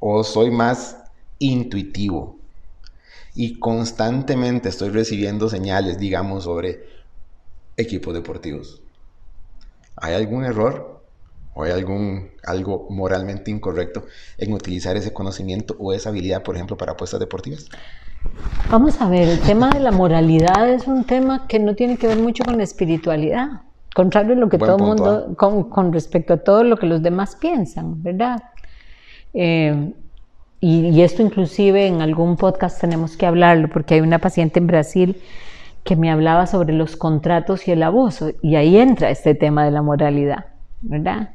o 0.00 0.22
soy 0.24 0.50
más 0.50 0.98
intuitivo 1.38 2.36
y 3.34 3.58
constantemente 3.58 4.68
estoy 4.68 4.90
recibiendo 4.90 5.48
señales, 5.48 5.98
digamos, 5.98 6.44
sobre 6.44 6.84
equipos 7.76 8.12
deportivos, 8.12 8.82
¿hay 9.96 10.14
algún 10.14 10.44
error 10.44 10.93
o 11.54 11.62
hay 11.62 11.72
algún 11.72 12.30
algo 12.44 12.86
moralmente 12.90 13.50
incorrecto 13.50 14.04
en 14.38 14.52
utilizar 14.52 14.96
ese 14.96 15.12
conocimiento 15.12 15.76
o 15.78 15.92
esa 15.92 16.10
habilidad, 16.10 16.42
por 16.42 16.56
ejemplo, 16.56 16.76
para 16.76 16.92
apuestas 16.92 17.20
deportivas? 17.20 17.68
Vamos 18.70 19.00
a 19.00 19.08
ver, 19.08 19.28
el 19.28 19.40
tema 19.40 19.70
de 19.70 19.80
la 19.80 19.90
moralidad 19.90 20.68
es 20.68 20.86
un 20.86 21.04
tema 21.04 21.46
que 21.46 21.58
no 21.58 21.74
tiene 21.74 21.96
que 21.96 22.06
ver 22.06 22.18
mucho 22.18 22.44
con 22.44 22.56
la 22.56 22.62
espiritualidad, 22.62 23.62
contrario 23.94 24.32
a 24.32 24.36
lo 24.36 24.48
que 24.48 24.58
todo 24.58 24.76
el 24.76 24.82
mundo, 24.82 25.34
con, 25.36 25.70
con, 25.70 25.92
respecto 25.92 26.34
a 26.34 26.36
todo 26.38 26.64
lo 26.64 26.76
que 26.76 26.86
los 26.86 27.02
demás 27.02 27.36
piensan, 27.36 28.02
¿verdad? 28.02 28.42
Eh, 29.34 29.92
y, 30.60 30.88
y, 30.88 31.02
esto 31.02 31.22
inclusive 31.22 31.86
en 31.86 32.00
algún 32.00 32.36
podcast 32.36 32.80
tenemos 32.80 33.16
que 33.16 33.26
hablarlo, 33.26 33.68
porque 33.68 33.94
hay 33.94 34.00
una 34.00 34.18
paciente 34.18 34.58
en 34.58 34.66
Brasil 34.66 35.20
que 35.84 35.96
me 35.96 36.10
hablaba 36.10 36.46
sobre 36.46 36.72
los 36.72 36.96
contratos 36.96 37.68
y 37.68 37.72
el 37.72 37.82
abuso, 37.82 38.30
y 38.40 38.56
ahí 38.56 38.78
entra 38.78 39.10
este 39.10 39.34
tema 39.34 39.64
de 39.64 39.70
la 39.70 39.82
moralidad, 39.82 40.46
¿verdad? 40.80 41.30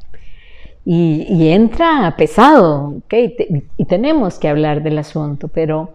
Y, 0.86 1.50
entra 1.50 2.16
pesado, 2.18 2.96
¿okay? 3.06 3.36
y 3.78 3.86
tenemos 3.86 4.40
que 4.40 4.48
hablar 4.48 4.82
del 4.82 4.98
asunto, 4.98 5.48
pero 5.48 5.94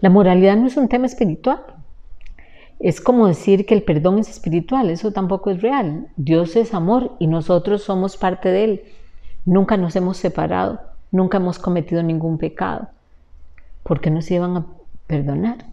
la 0.00 0.10
moralidad 0.10 0.56
no 0.56 0.66
es 0.66 0.76
un 0.76 0.88
tema 0.88 1.06
espiritual. 1.06 1.62
Es 2.80 3.00
como 3.00 3.28
decir 3.28 3.64
que 3.64 3.74
el 3.74 3.84
perdón 3.84 4.18
es 4.18 4.28
espiritual, 4.28 4.90
eso 4.90 5.12
tampoco 5.12 5.50
es 5.50 5.62
real. 5.62 6.08
Dios 6.16 6.56
es 6.56 6.74
amor 6.74 7.12
y 7.20 7.28
nosotros 7.28 7.84
somos 7.84 8.16
parte 8.16 8.48
de 8.48 8.64
Él. 8.64 8.82
Nunca 9.44 9.76
nos 9.76 9.94
hemos 9.94 10.16
separado, 10.16 10.80
nunca 11.12 11.36
hemos 11.36 11.60
cometido 11.60 12.02
ningún 12.02 12.38
pecado. 12.38 12.88
¿Por 13.84 14.00
qué 14.00 14.10
nos 14.10 14.28
iban 14.32 14.56
a 14.56 14.66
perdonar? 15.06 15.66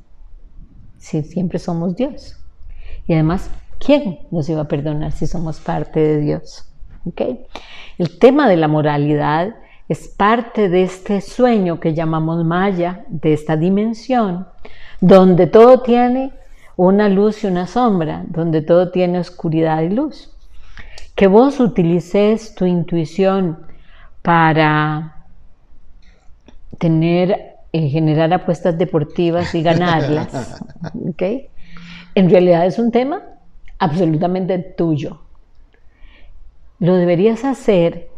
Si 1.00 1.24
siempre 1.24 1.58
somos 1.58 1.96
Dios. 1.96 2.38
Y 3.08 3.14
además, 3.14 3.50
¿quién 3.80 4.20
nos 4.30 4.48
iba 4.48 4.62
a 4.62 4.68
perdonar 4.68 5.12
si 5.12 5.26
somos 5.26 5.60
parte 5.60 6.00
de 6.00 6.20
Dios? 6.20 6.69
El 7.98 8.20
tema 8.20 8.48
de 8.48 8.58
la 8.58 8.68
moralidad 8.68 9.56
es 9.90 10.08
parte 10.08 10.70
de 10.70 10.84
este 10.84 11.20
sueño 11.20 11.80
que 11.80 11.94
llamamos 11.94 12.46
Maya, 12.46 13.06
de 13.08 13.34
esta 13.34 13.58
dimensión, 13.58 14.48
donde 15.02 15.48
todo 15.48 15.82
tiene 15.82 16.32
una 16.76 17.10
luz 17.10 17.44
y 17.44 17.48
una 17.48 17.66
sombra, 17.68 18.24
donde 18.28 18.62
todo 18.62 18.92
tiene 18.92 19.20
oscuridad 19.20 19.82
y 19.82 19.90
luz. 19.90 20.32
Que 21.16 21.28
vos 21.28 21.60
utilices 21.60 22.56
tu 22.56 22.66
intuición 22.66 23.60
para 24.22 25.26
tener, 26.78 27.58
eh, 27.74 27.90
generar 27.90 28.32
apuestas 28.32 28.78
deportivas 28.78 29.54
y 29.56 29.64
ganarlas, 29.64 30.62
En 32.16 32.30
realidad 32.30 32.66
es 32.66 32.80
un 32.80 32.92
tema 32.92 33.22
absolutamente 33.78 34.58
tuyo 34.58 35.20
lo 36.80 36.96
deberías 36.96 37.44
hacer 37.44 38.10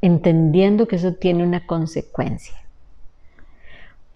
entendiendo 0.00 0.88
que 0.88 0.96
eso 0.96 1.14
tiene 1.14 1.44
una 1.44 1.66
consecuencia. 1.66 2.54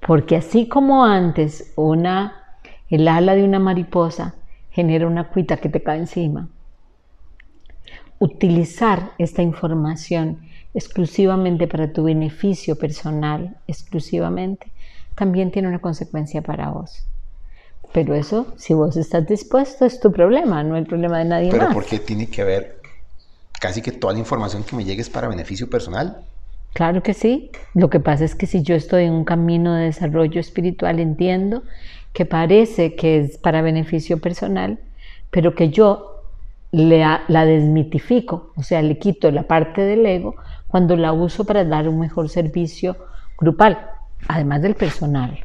Porque 0.00 0.36
así 0.36 0.68
como 0.68 1.04
antes 1.04 1.72
una, 1.76 2.58
el 2.88 3.06
ala 3.08 3.34
de 3.34 3.44
una 3.44 3.58
mariposa 3.58 4.34
genera 4.70 5.06
una 5.06 5.28
cuita 5.28 5.58
que 5.58 5.68
te 5.68 5.82
cae 5.82 5.98
encima, 5.98 6.48
utilizar 8.18 9.12
esta 9.18 9.42
información 9.42 10.40
exclusivamente 10.74 11.66
para 11.66 11.92
tu 11.92 12.04
beneficio 12.04 12.76
personal, 12.76 13.56
exclusivamente, 13.66 14.72
también 15.14 15.50
tiene 15.50 15.68
una 15.68 15.80
consecuencia 15.80 16.40
para 16.40 16.70
vos. 16.70 17.06
Pero 17.92 18.14
eso, 18.14 18.54
si 18.56 18.74
vos 18.74 18.96
estás 18.96 19.26
dispuesto, 19.26 19.84
es 19.84 20.00
tu 20.00 20.10
problema, 20.12 20.62
no 20.62 20.76
el 20.76 20.86
problema 20.86 21.18
de 21.18 21.24
nadie 21.26 21.50
más. 21.50 21.58
Pero 21.58 21.72
¿por 21.72 21.84
qué 21.84 21.98
tiene 21.98 22.26
que 22.26 22.42
ver 22.42 22.80
casi 23.60 23.82
que 23.82 23.92
toda 23.92 24.14
la 24.14 24.18
información 24.18 24.64
que 24.64 24.74
me 24.74 24.84
llegue 24.84 25.02
es 25.02 25.10
para 25.10 25.28
beneficio 25.28 25.68
personal? 25.68 26.24
Claro 26.72 27.02
que 27.02 27.12
sí. 27.12 27.50
Lo 27.74 27.90
que 27.90 28.00
pasa 28.00 28.24
es 28.24 28.34
que 28.34 28.46
si 28.46 28.62
yo 28.62 28.74
estoy 28.74 29.04
en 29.04 29.12
un 29.12 29.24
camino 29.24 29.74
de 29.74 29.84
desarrollo 29.84 30.40
espiritual, 30.40 31.00
entiendo 31.00 31.62
que 32.12 32.24
parece 32.24 32.94
que 32.94 33.18
es 33.20 33.38
para 33.38 33.62
beneficio 33.62 34.18
personal, 34.20 34.78
pero 35.30 35.54
que 35.54 35.68
yo 35.68 36.08
la 36.70 37.44
desmitifico, 37.44 38.52
o 38.56 38.62
sea, 38.62 38.80
le 38.80 38.98
quito 38.98 39.30
la 39.30 39.42
parte 39.42 39.82
del 39.82 40.06
ego 40.06 40.36
cuando 40.66 40.96
la 40.96 41.12
uso 41.12 41.44
para 41.44 41.64
dar 41.64 41.86
un 41.86 42.00
mejor 42.00 42.30
servicio 42.30 42.96
grupal, 43.36 43.78
además 44.26 44.62
del 44.62 44.74
personal. 44.74 45.44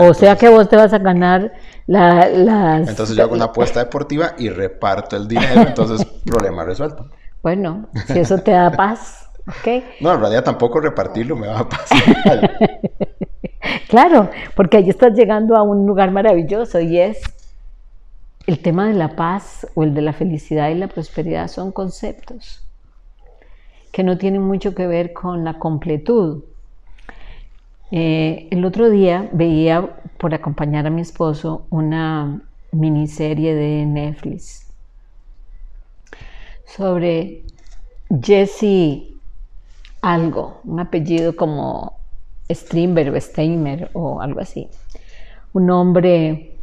O 0.00 0.14
sea, 0.14 0.36
que 0.36 0.48
vos 0.48 0.68
te 0.68 0.76
vas 0.76 0.92
a 0.92 0.98
ganar 0.98 1.52
la, 1.86 2.28
las... 2.28 2.88
Entonces 2.88 3.16
yo 3.16 3.24
hago 3.24 3.34
una 3.34 3.46
apuesta 3.46 3.80
deportiva 3.80 4.34
y 4.38 4.48
reparto 4.48 5.16
el 5.16 5.28
dinero, 5.28 5.62
entonces 5.62 6.04
problema 6.24 6.64
resuelto. 6.64 7.08
Bueno, 7.42 7.88
si 8.06 8.18
eso 8.18 8.38
te 8.38 8.50
da 8.50 8.70
paz, 8.70 9.28
¿ok? 9.46 9.84
No, 10.00 10.12
en 10.12 10.20
realidad 10.20 10.44
tampoco 10.44 10.80
repartirlo 10.80 11.36
me 11.36 11.46
va 11.46 11.60
a 11.60 11.68
pasar. 11.68 12.58
claro, 13.88 14.30
porque 14.54 14.78
ahí 14.78 14.90
estás 14.90 15.14
llegando 15.14 15.56
a 15.56 15.62
un 15.62 15.86
lugar 15.86 16.10
maravilloso 16.10 16.80
y 16.80 16.98
es 16.98 17.20
el 18.46 18.60
tema 18.60 18.88
de 18.88 18.94
la 18.94 19.14
paz 19.14 19.66
o 19.74 19.84
el 19.84 19.94
de 19.94 20.02
la 20.02 20.12
felicidad 20.12 20.70
y 20.70 20.74
la 20.74 20.88
prosperidad 20.88 21.48
son 21.48 21.70
conceptos 21.70 22.64
que 23.92 24.02
no 24.02 24.18
tienen 24.18 24.42
mucho 24.42 24.74
que 24.74 24.86
ver 24.86 25.12
con 25.12 25.44
la 25.44 25.58
completud 25.58 26.44
Eh, 27.90 28.48
el 28.50 28.64
otro 28.64 28.90
día 28.90 29.28
veía, 29.32 29.96
por 30.18 30.34
acompañar 30.34 30.86
a 30.86 30.90
mi 30.90 31.00
esposo, 31.00 31.66
una 31.70 32.42
miniserie 32.72 33.54
de 33.54 33.86
Netflix 33.86 34.66
sobre 36.66 37.44
Jesse 38.22 39.14
algo, 40.02 40.60
un 40.64 40.80
apellido 40.80 41.34
como 41.34 41.94
Strindberg 42.50 43.14
o 43.14 43.20
Steimer 43.20 43.90
o 43.94 44.20
algo 44.20 44.40
así. 44.40 44.68
Un 45.54 45.70
hombre, 45.70 46.56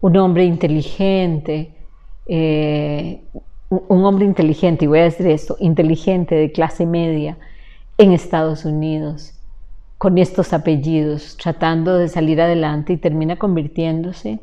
un 0.00 0.16
hombre 0.16 0.44
inteligente, 0.44 1.74
eh, 2.26 3.20
un 3.68 4.04
hombre 4.04 4.24
inteligente, 4.24 4.84
y 4.84 4.88
voy 4.88 5.00
a 5.00 5.04
decir 5.04 5.26
esto, 5.26 5.56
inteligente 5.58 6.34
de 6.34 6.52
clase 6.52 6.86
media 6.86 7.36
en 7.98 8.12
Estados 8.12 8.64
Unidos, 8.64 9.34
con 9.98 10.18
estos 10.18 10.52
apellidos, 10.52 11.36
tratando 11.36 11.98
de 11.98 12.08
salir 12.08 12.40
adelante 12.40 12.92
y 12.94 12.96
termina 12.96 13.36
convirtiéndose 13.36 14.40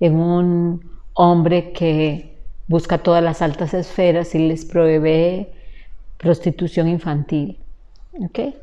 en 0.00 0.16
un 0.16 0.90
hombre 1.14 1.72
que 1.72 2.36
busca 2.68 2.98
todas 2.98 3.22
las 3.22 3.42
altas 3.42 3.74
esferas 3.74 4.34
y 4.34 4.48
les 4.48 4.64
provee 4.64 5.48
prostitución 6.18 6.88
infantil. 6.88 7.58
¿Okay? 8.28 8.54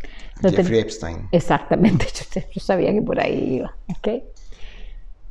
Jeffrey 0.41 0.79
Epstein. 0.79 1.27
Exactamente, 1.31 2.05
yo, 2.53 2.61
sabía 2.61 2.93
que 2.93 3.01
por 3.01 3.19
ahí 3.19 3.55
iba. 3.55 3.75
¿okay? 3.97 4.23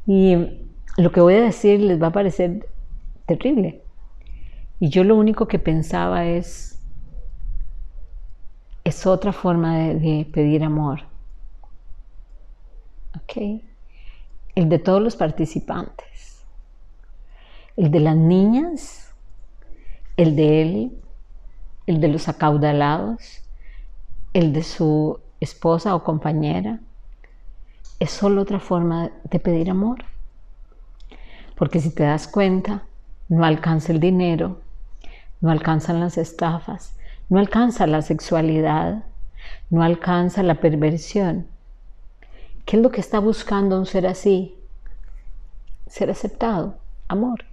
Y 0.06 0.36
lo 0.96 1.12
que 1.12 1.20
voy 1.20 1.34
a 1.34 1.42
decir 1.42 1.80
les 1.80 2.02
va 2.02 2.08
a 2.08 2.12
parecer 2.12 2.66
terrible. 3.26 3.82
Y 4.80 4.90
yo 4.90 5.04
lo 5.04 5.16
único 5.16 5.48
que 5.48 5.58
pensaba 5.58 6.26
es, 6.26 6.77
es 8.88 9.06
otra 9.06 9.34
forma 9.34 9.76
de, 9.76 10.26
pedir 10.32 10.64
amor. 10.64 11.02
¿Ok? 13.16 13.60
El 14.54 14.70
de 14.70 14.78
todos 14.78 15.02
los 15.02 15.14
participantes. 15.14 16.42
El 17.76 17.90
de 17.90 18.00
las 18.00 18.16
niñas, 18.16 19.12
el 20.16 20.36
de 20.36 20.62
él, 20.62 20.98
el 21.86 22.00
de 22.00 22.08
los 22.08 22.28
acaudalados, 22.30 23.42
el 24.32 24.54
de 24.54 24.62
su 24.62 25.20
esposa 25.38 25.94
o 25.94 26.02
compañera. 26.02 26.80
Es 28.00 28.10
solo 28.10 28.40
otra 28.40 28.58
forma 28.58 29.10
de 29.24 29.38
pedir 29.38 29.70
amor. 29.70 29.98
Porque 31.56 31.80
si 31.80 31.94
te 31.94 32.04
das 32.04 32.26
cuenta, 32.26 32.84
no 33.28 33.44
alcanza 33.44 33.92
el 33.92 34.00
dinero, 34.00 34.62
no 35.42 35.50
alcanzan 35.50 36.00
las 36.00 36.16
estafas, 36.16 36.97
no 37.28 37.38
alcanza 37.38 37.86
la 37.86 38.02
sexualidad, 38.02 39.04
no 39.70 39.82
alcanza 39.82 40.42
la 40.42 40.56
perversión. 40.56 41.46
¿Qué 42.64 42.76
es 42.76 42.82
lo 42.82 42.90
que 42.90 43.00
está 43.00 43.18
buscando 43.18 43.78
un 43.78 43.86
ser 43.86 44.06
así? 44.06 44.56
Ser 45.86 46.10
aceptado, 46.10 46.76
amor. 47.08 47.44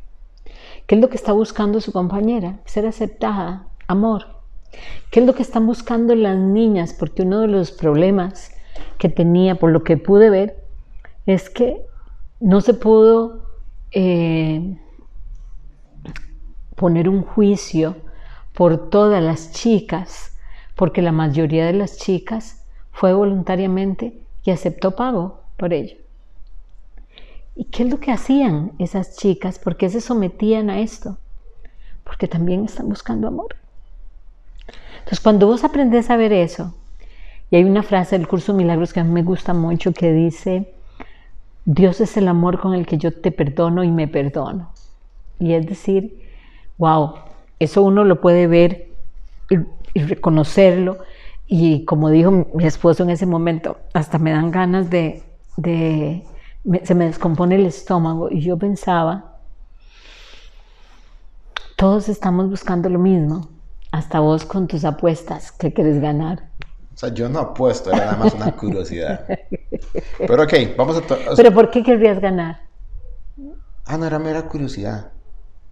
¿Qué 0.88 0.96
es 0.96 1.02
lo 1.02 1.10
que 1.10 1.16
está 1.16 1.32
buscando 1.32 1.82
su 1.82 1.92
compañera? 1.92 2.60
Ser 2.66 2.86
aceptada, 2.86 3.68
amor. 3.88 4.26
¿Qué 5.10 5.22
es 5.22 5.26
lo 5.26 5.34
que 5.34 5.42
están 5.42 5.66
buscando 5.66 6.16
las 6.16 6.38
niñas? 6.38 6.94
Porque 6.94 7.24
uno 7.24 7.42
de 7.42 7.48
los 7.48 7.72
problemas 7.72 8.52
que 8.98 9.10
tenía, 9.10 9.56
por 9.56 9.72
lo 9.72 9.84
que 9.84 9.98
pude 9.98 10.30
ver, 10.30 10.64
es 11.26 11.50
que 11.50 11.82
no 12.40 12.62
se 12.62 12.74
pudo 12.74 13.46
eh, 13.92 14.78
poner 16.76 17.10
un 17.10 17.24
juicio 17.24 17.96
por 18.56 18.90
todas 18.90 19.22
las 19.22 19.52
chicas, 19.52 20.36
porque 20.76 21.02
la 21.02 21.12
mayoría 21.12 21.66
de 21.66 21.74
las 21.74 21.98
chicas 21.98 22.64
fue 22.92 23.14
voluntariamente 23.14 24.18
y 24.44 24.52
aceptó 24.52 24.96
pago 24.96 25.42
por 25.58 25.74
ello. 25.74 25.98
¿Y 27.56 27.66
qué 27.66 27.84
es 27.84 27.90
lo 27.90 28.00
que 28.00 28.12
hacían 28.12 28.72
esas 28.80 29.18
chicas? 29.18 29.60
¿Por 29.60 29.78
qué 29.78 29.90
se 29.90 30.02
sometían 30.02 30.70
a 30.70 30.80
esto? 30.80 31.18
Porque 32.04 32.28
también 32.28 32.66
están 32.66 32.90
buscando 32.90 33.28
amor. 33.28 33.56
Entonces, 35.00 35.20
cuando 35.20 35.48
vos 35.48 35.64
aprendes 35.64 36.10
a 36.10 36.18
ver 36.18 36.34
eso, 36.34 36.74
y 37.52 37.58
hay 37.58 37.64
una 37.64 37.84
frase 37.84 38.18
del 38.18 38.28
curso 38.28 38.54
Milagros 38.54 38.92
que 38.92 39.00
a 39.00 39.04
mí 39.04 39.12
me 39.12 39.24
gusta 39.24 39.54
mucho 39.54 39.94
que 39.94 40.12
dice, 40.12 40.74
Dios 41.66 42.02
es 42.02 42.18
el 42.18 42.28
amor 42.28 42.60
con 42.60 42.74
el 42.74 42.86
que 42.86 42.98
yo 42.98 43.12
te 43.12 43.32
perdono 43.32 43.84
y 43.84 43.92
me 43.92 44.08
perdono. 44.08 44.72
Y 45.40 45.54
es 45.54 45.66
decir, 45.66 46.24
wow, 46.78 47.16
eso 47.60 47.82
uno 47.84 48.04
lo 48.04 48.22
puede 48.22 48.48
ver 48.48 48.90
y, 49.50 50.02
reconocerlo. 50.02 50.98
Y 51.48 51.86
como 51.86 52.10
dijo 52.10 52.48
mi 52.54 52.66
esposo 52.66 53.04
en 53.04 53.12
ese 53.12 53.26
momento, 53.26 53.78
hasta 53.94 54.18
me 54.18 54.32
dan 54.32 54.52
ganas 54.52 54.90
de, 54.90 55.24
se 56.84 56.96
me 56.96 57.06
descompone 57.06 57.56
el 57.56 57.66
estómago. 57.66 58.30
Y 58.32 58.42
yo 58.42 58.58
pensaba, 58.58 59.38
todos 61.76 62.10
estamos 62.10 62.50
buscando 62.50 62.90
lo 62.90 63.00
mismo, 63.00 63.50
hasta 63.92 64.20
vos 64.20 64.46
con 64.46 64.68
tus 64.68 64.86
apuestas, 64.86 65.52
¿qué 65.52 65.72
quieres 65.72 66.02
ganar? 66.02 66.50
O 66.94 66.98
sea, 66.98 67.10
yo 67.10 67.28
no 67.28 67.40
apuesto, 67.40 67.92
era 67.92 68.06
nada 68.06 68.18
más 68.18 68.34
una 68.34 68.56
curiosidad. 68.56 69.26
Pero 70.18 70.44
ok, 70.44 70.54
vamos 70.78 70.98
a... 70.98 71.02
¿Pero 71.36 71.54
por 71.54 71.70
qué 71.70 71.84
querrías 71.84 72.20
ganar? 72.20 72.62
Ah, 73.86 73.98
no 73.98 74.06
era 74.06 74.18
mera 74.18 74.48
curiosidad. 74.48 75.12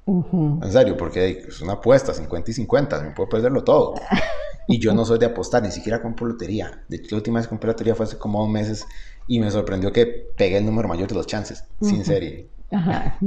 En 0.06 0.72
serio, 0.72 0.98
porque 0.98 1.46
es 1.48 1.62
una 1.62 1.74
apuesta, 1.74 2.14
50 2.14 2.52
y 2.52 2.54
50, 2.54 3.02
me 3.02 3.12
puedo 3.12 3.30
perderlo 3.30 3.64
todo. 3.64 3.96
Y 4.66 4.80
yo 4.80 4.94
no 4.94 5.04
soy 5.04 5.20
de 5.20 5.26
apostar, 5.26 5.62
ni 5.62 5.72
siquiera 5.72 6.02
compro 6.02 6.26
lotería. 6.26 6.84
De 6.88 6.96
hecho, 6.96 7.08
la 7.12 7.18
última 7.18 7.40
vez 7.40 7.48
que 7.48 7.50
compré 7.50 7.68
lotería 7.68 7.96
fue 7.96 8.06
hace 8.06 8.18
como 8.18 8.40
dos 8.40 8.50
meses 8.50 8.86
y 9.28 9.42
me 9.42 9.52
sorprendió 9.52 9.92
que 9.92 10.06
pegué 10.06 10.58
el 10.58 10.66
número 10.66 10.88
mayor 10.88 11.10
de 11.10 11.16
los 11.16 11.28
chances, 11.28 11.66
sin 11.82 12.06
serie. 12.06 12.50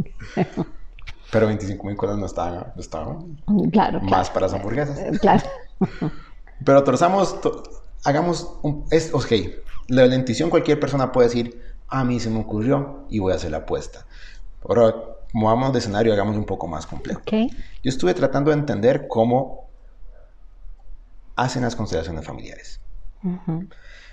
Pero 1.30 1.46
25 1.46 1.86
mil 1.86 1.96
cosas 1.96 2.16
no 2.16 2.24
estaban, 2.24 2.72
no 2.74 2.80
estaban 2.80 3.36
claro, 3.70 4.00
más 4.00 4.30
para 4.30 4.46
las 4.46 4.54
hamburguesas. 4.54 4.98
Eh, 4.98 5.10
claro. 5.20 5.42
Pero 6.64 6.84
trazamos, 6.84 7.36
hagamos 8.04 8.58
un, 8.62 8.86
es, 8.90 9.12
ok, 9.12 9.32
la 9.88 10.06
lentición 10.06 10.48
cualquier 10.48 10.80
persona 10.80 11.12
puede 11.12 11.28
decir, 11.28 11.60
a 11.88 12.04
mí 12.04 12.18
se 12.18 12.30
me 12.30 12.40
ocurrió 12.40 13.04
y 13.10 13.18
voy 13.18 13.32
a 13.32 13.36
hacer 13.36 13.50
la 13.50 13.58
apuesta. 13.58 14.06
Ahora, 14.62 14.94
movamos 15.32 15.72
de 15.72 15.80
escenario, 15.80 16.12
hagamos 16.12 16.36
un 16.36 16.44
poco 16.44 16.66
más 16.66 16.86
complejo. 16.86 17.22
Yo 17.30 17.48
estuve 17.84 18.14
tratando 18.14 18.50
de 18.50 18.58
entender 18.58 19.06
cómo 19.08 19.68
hacen 21.36 21.62
las 21.62 21.76
constelaciones 21.76 22.24
familiares. 22.24 22.80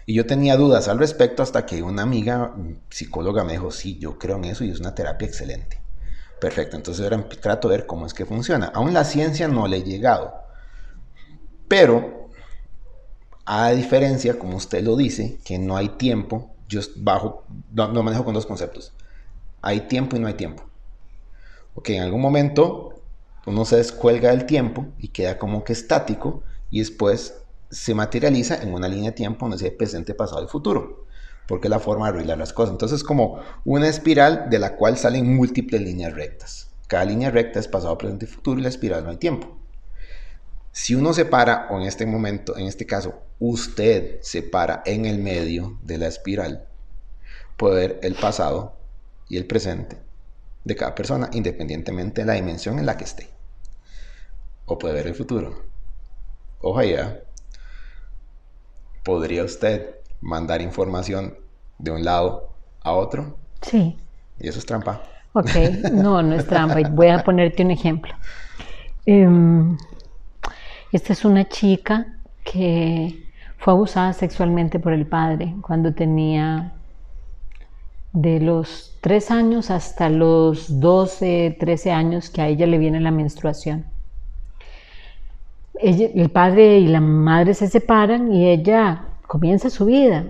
Y 0.06 0.16
yo 0.16 0.26
tenía 0.26 0.58
dudas 0.58 0.88
al 0.88 1.00
respecto 1.00 1.44
hasta 1.44 1.66
que 1.66 1.82
una 1.82 2.02
amiga 2.02 2.54
psicóloga 2.90 3.44
me 3.44 3.54
dijo, 3.54 3.72
sí, 3.72 3.98
yo 4.00 4.18
creo 4.18 4.38
en 4.38 4.46
eso 4.46 4.64
y 4.64 4.70
es 4.70 4.80
una 4.80 4.96
terapia 4.96 5.28
excelente. 5.28 5.82
Perfecto, 6.42 6.76
entonces 6.76 7.04
ahora 7.04 7.26
trato 7.30 7.70
de 7.70 7.78
ver 7.78 7.86
cómo 7.86 8.06
es 8.06 8.14
que 8.14 8.26
funciona. 8.26 8.68
Aún 8.74 8.94
la 8.94 9.06
ciencia 9.06 9.48
no 9.48 9.68
le 9.68 9.78
he 9.78 9.84
llegado. 9.84 10.34
Pero, 11.70 12.30
a 13.46 13.72
diferencia, 13.72 14.38
como 14.38 14.58
usted 14.58 14.84
lo 14.84 14.98
dice, 14.98 15.40
que 15.46 15.58
no 15.58 15.78
hay 15.78 15.90
tiempo, 15.90 16.54
yo 16.68 16.82
bajo, 16.98 17.46
no 17.72 18.04
manejo 18.04 18.26
con 18.26 18.34
dos 18.34 18.46
conceptos. 18.46 18.94
Hay 19.62 19.82
tiempo 19.82 20.18
y 20.18 20.20
no 20.20 20.28
hay 20.28 20.34
tiempo. 20.34 20.64
Ok, 21.76 21.90
en 21.90 22.04
algún 22.04 22.22
momento 22.22 22.94
uno 23.48 23.66
se 23.66 23.78
descuelga 23.78 24.30
del 24.30 24.46
tiempo 24.46 24.88
y 25.00 25.08
queda 25.08 25.40
como 25.40 25.64
que 25.64 25.74
estático 25.74 26.44
y 26.70 26.80
después 26.80 27.36
se 27.72 27.96
materializa 27.96 28.62
en 28.62 28.74
una 28.74 28.88
línea 28.88 29.10
de 29.10 29.16
tiempo 29.16 29.46
donde 29.46 29.58
se 29.58 29.72
presente, 29.72 30.14
pasado 30.14 30.44
y 30.44 30.48
futuro, 30.48 31.08
porque 31.48 31.68
es 31.68 31.72
la 31.72 31.80
forma 31.80 32.06
de 32.06 32.18
arreglar 32.18 32.38
las 32.38 32.54
cosas. 32.54 32.74
Entonces 32.74 32.98
es 32.98 33.04
como 33.04 33.40
una 33.66 33.88
espiral 33.88 34.50
de 34.52 34.60
la 34.60 34.76
cual 34.76 34.98
salen 34.98 35.36
múltiples 35.36 35.82
líneas 35.82 36.14
rectas. 36.14 36.70
Cada 36.88 37.06
línea 37.06 37.32
recta 37.32 37.60
es 37.60 37.68
pasado, 37.68 37.98
presente 37.98 38.26
y 38.26 38.28
futuro 38.28 38.60
y 38.60 38.64
la 38.64 38.70
espiral 38.70 39.04
no 39.04 39.10
hay 39.10 39.18
tiempo. 39.18 39.58
Si 40.72 40.94
uno 40.94 41.14
se 41.14 41.26
para, 41.26 41.68
o 41.72 41.80
en 41.80 41.88
este 41.88 42.06
momento, 42.06 42.56
en 42.56 42.68
este 42.68 42.86
caso, 42.86 43.16
usted 43.40 44.20
se 44.22 44.44
para 44.44 44.84
en 44.86 45.06
el 45.06 45.18
medio 45.18 45.80
de 45.82 45.98
la 45.98 46.08
espiral, 46.08 46.68
puede 47.58 47.76
ver 47.76 48.00
el 48.04 48.14
pasado 48.14 48.76
y 49.28 49.38
el 49.38 49.48
presente 49.48 50.03
de 50.64 50.76
cada 50.76 50.96
persona, 50.96 51.30
independientemente 51.34 52.22
de 52.22 52.28
la 52.28 52.34
dimensión 52.34 52.80
en 52.80 52.86
la 52.86 52.98
que 52.98 53.04
esté. 53.04 53.30
O 54.66 54.78
puede 54.78 54.94
ver 54.94 55.08
el 55.08 55.16
futuro. 55.16 55.64
Ojalá, 56.62 57.20
¿podría 59.04 59.44
usted 59.44 59.96
mandar 60.22 60.62
información 60.62 61.38
de 61.78 61.92
un 61.92 62.04
lado 62.04 62.54
a 62.82 62.94
otro? 62.94 63.38
Sí. 63.62 63.98
¿Y 64.40 64.48
eso 64.48 64.60
es 64.60 64.66
trampa? 64.66 65.02
Ok, 65.34 65.50
no, 65.92 66.22
no 66.22 66.36
es 66.36 66.48
trampa. 66.48 66.88
Voy 66.90 67.10
a 67.10 67.24
ponerte 67.24 67.64
un 67.64 67.72
ejemplo. 67.72 68.14
Em, 69.06 69.78
esta 70.92 71.14
es 71.14 71.26
una 71.26 71.50
chica 71.50 72.20
que 72.44 73.28
fue 73.58 73.74
abusada 73.74 74.14
sexualmente 74.14 74.80
por 74.80 74.94
el 74.94 75.06
padre 75.06 75.56
cuando 75.62 75.94
tenía 75.94 76.74
de 78.14 78.40
los 78.40 78.96
3 79.02 79.32
años 79.32 79.72
hasta 79.72 80.10
los 80.10 80.80
12, 80.80 81.58
13 81.60 81.92
años 81.92 82.30
que 82.30 82.42
a 82.42 82.48
ella 82.48 82.68
le 82.68 82.78
viene 82.78 83.00
la 83.02 83.12
menstruación. 83.12 83.86
el 85.82 86.30
padre 86.30 86.80
y 86.80 86.88
la 86.88 87.02
madre 87.02 87.54
se 87.54 87.68
separan 87.68 88.32
y 88.32 88.48
ella 88.48 89.06
comienza 89.28 89.70
su 89.70 89.86
vida. 89.86 90.26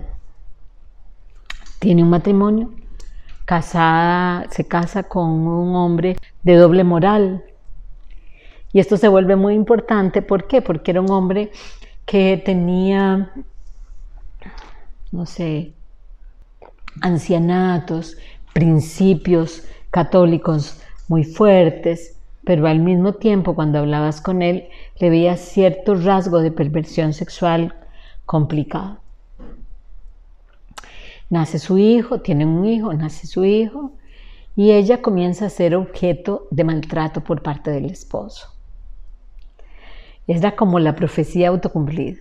Tiene 1.78 2.02
un 2.02 2.10
matrimonio, 2.10 2.70
casada, 3.44 4.46
se 4.50 4.66
casa 4.66 5.02
con 5.04 5.30
un 5.30 5.76
hombre 5.76 6.16
de 6.42 6.56
doble 6.56 6.82
moral. 6.82 7.44
Y 8.72 8.80
esto 8.80 8.96
se 8.96 9.08
vuelve 9.08 9.36
muy 9.36 9.54
importante, 9.54 10.22
¿por 10.22 10.48
qué? 10.48 10.62
Porque 10.62 10.90
era 10.90 11.00
un 11.00 11.10
hombre 11.10 11.52
que 12.06 12.42
tenía, 12.44 13.32
no 15.12 15.26
sé, 15.26 15.74
ancianatos, 17.00 18.16
principios 18.52 19.64
católicos 19.90 20.80
muy 21.08 21.24
fuertes, 21.24 22.18
pero 22.44 22.66
al 22.66 22.80
mismo 22.80 23.14
tiempo 23.14 23.54
cuando 23.54 23.78
hablabas 23.78 24.20
con 24.20 24.42
él 24.42 24.68
le 24.98 25.10
veías 25.10 25.40
cierto 25.40 25.94
rasgo 25.94 26.40
de 26.40 26.50
perversión 26.50 27.12
sexual 27.12 27.74
complicado. 28.26 28.98
Nace 31.30 31.58
su 31.58 31.78
hijo, 31.78 32.20
tiene 32.20 32.46
un 32.46 32.64
hijo, 32.64 32.92
nace 32.92 33.26
su 33.26 33.44
hijo 33.44 33.92
y 34.56 34.72
ella 34.72 35.02
comienza 35.02 35.46
a 35.46 35.50
ser 35.50 35.74
objeto 35.74 36.46
de 36.50 36.64
maltrato 36.64 37.22
por 37.22 37.42
parte 37.42 37.70
del 37.70 37.86
esposo. 37.86 38.48
Era 40.26 40.54
como 40.54 40.78
la 40.78 40.94
profecía 40.94 41.48
autocumplida, 41.48 42.20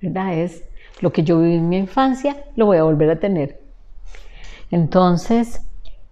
¿verdad? 0.00 0.34
Es 0.34 0.64
lo 1.00 1.12
que 1.12 1.22
yo 1.22 1.38
viví 1.38 1.54
en 1.54 1.68
mi 1.68 1.76
infancia, 1.76 2.44
lo 2.56 2.66
voy 2.66 2.78
a 2.78 2.84
volver 2.84 3.10
a 3.10 3.20
tener. 3.20 3.60
Entonces, 4.70 5.62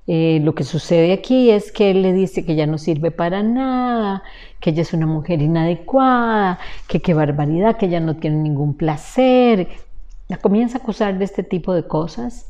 eh, 0.07 0.41
lo 0.43 0.55
que 0.55 0.65
sucede 0.65 1.13
aquí 1.13 1.51
es 1.51 1.71
que 1.71 1.91
él 1.91 2.01
le 2.03 2.15
dice 2.15 2.47
que 2.47 2.57
ya 2.57 2.67
no 2.67 2.79
sirve 2.79 3.11
para 3.11 3.43
nada, 3.43 4.23
que 4.59 4.71
ella 4.71 4.83
es 4.83 4.95
una 4.95 5.07
mujer 5.07 5.43
inadecuada, 5.43 6.59
que 6.87 7.01
qué 7.01 7.13
barbaridad, 7.13 7.77
que 7.77 7.87
ella 7.87 8.01
no 8.01 8.17
tiene 8.17 8.39
ningún 8.39 8.75
placer. 8.75 9.69
La 10.29 10.39
comienza 10.39 10.79
a 10.79 10.81
acusar 10.81 11.19
de 11.19 11.25
este 11.25 11.43
tipo 11.43 11.75
de 11.75 11.87
cosas. 11.87 12.47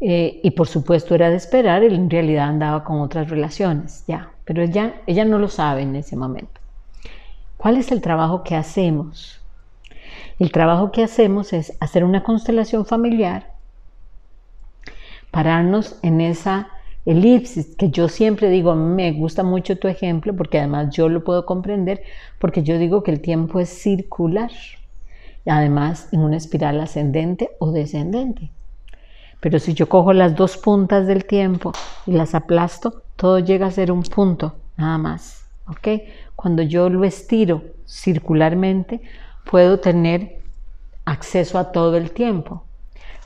Eh, 0.00 0.40
y 0.42 0.50
por 0.50 0.66
supuesto 0.68 1.14
era 1.14 1.30
de 1.30 1.36
esperar, 1.36 1.82
él 1.82 1.94
en 1.94 2.10
realidad 2.10 2.48
andaba 2.48 2.84
con 2.84 3.00
otras 3.00 3.30
relaciones, 3.30 4.04
ya, 4.06 4.30
pero 4.44 4.62
ella, 4.62 4.96
ella 5.06 5.24
no 5.24 5.38
lo 5.38 5.48
sabe 5.48 5.82
en 5.82 5.96
ese 5.96 6.16
momento. 6.16 6.60
¿Cuál 7.56 7.78
es 7.78 7.90
el 7.90 8.02
trabajo 8.02 8.42
que 8.42 8.56
hacemos? 8.56 9.40
El 10.38 10.52
trabajo 10.52 10.92
que 10.92 11.02
hacemos 11.02 11.54
es 11.54 11.74
hacer 11.80 12.04
una 12.04 12.22
constelación 12.22 12.84
familiar 12.84 13.55
pararnos 15.36 15.98
en 16.00 16.22
esa 16.22 16.68
elipsis, 17.04 17.76
que 17.76 17.90
yo 17.90 18.08
siempre 18.08 18.48
digo, 18.48 18.74
me 18.74 19.12
gusta 19.12 19.42
mucho 19.42 19.76
tu 19.76 19.86
ejemplo, 19.86 20.34
porque 20.34 20.58
además 20.58 20.96
yo 20.96 21.10
lo 21.10 21.24
puedo 21.24 21.44
comprender, 21.44 22.02
porque 22.38 22.62
yo 22.62 22.78
digo 22.78 23.02
que 23.02 23.10
el 23.10 23.20
tiempo 23.20 23.60
es 23.60 23.68
circular, 23.68 24.50
y 25.44 25.50
además 25.50 26.08
en 26.12 26.20
una 26.20 26.38
espiral 26.38 26.80
ascendente 26.80 27.50
o 27.58 27.70
descendente. 27.70 28.50
Pero 29.40 29.58
si 29.58 29.74
yo 29.74 29.90
cojo 29.90 30.14
las 30.14 30.36
dos 30.36 30.56
puntas 30.56 31.06
del 31.06 31.26
tiempo 31.26 31.72
y 32.06 32.12
las 32.12 32.34
aplasto, 32.34 33.02
todo 33.16 33.38
llega 33.38 33.66
a 33.66 33.70
ser 33.70 33.92
un 33.92 34.04
punto, 34.04 34.54
nada 34.78 34.96
más. 34.96 35.44
¿ok? 35.68 36.02
Cuando 36.34 36.62
yo 36.62 36.88
lo 36.88 37.04
estiro 37.04 37.62
circularmente, 37.86 39.02
puedo 39.44 39.80
tener 39.80 40.38
acceso 41.04 41.58
a 41.58 41.72
todo 41.72 41.98
el 41.98 42.12
tiempo. 42.12 42.62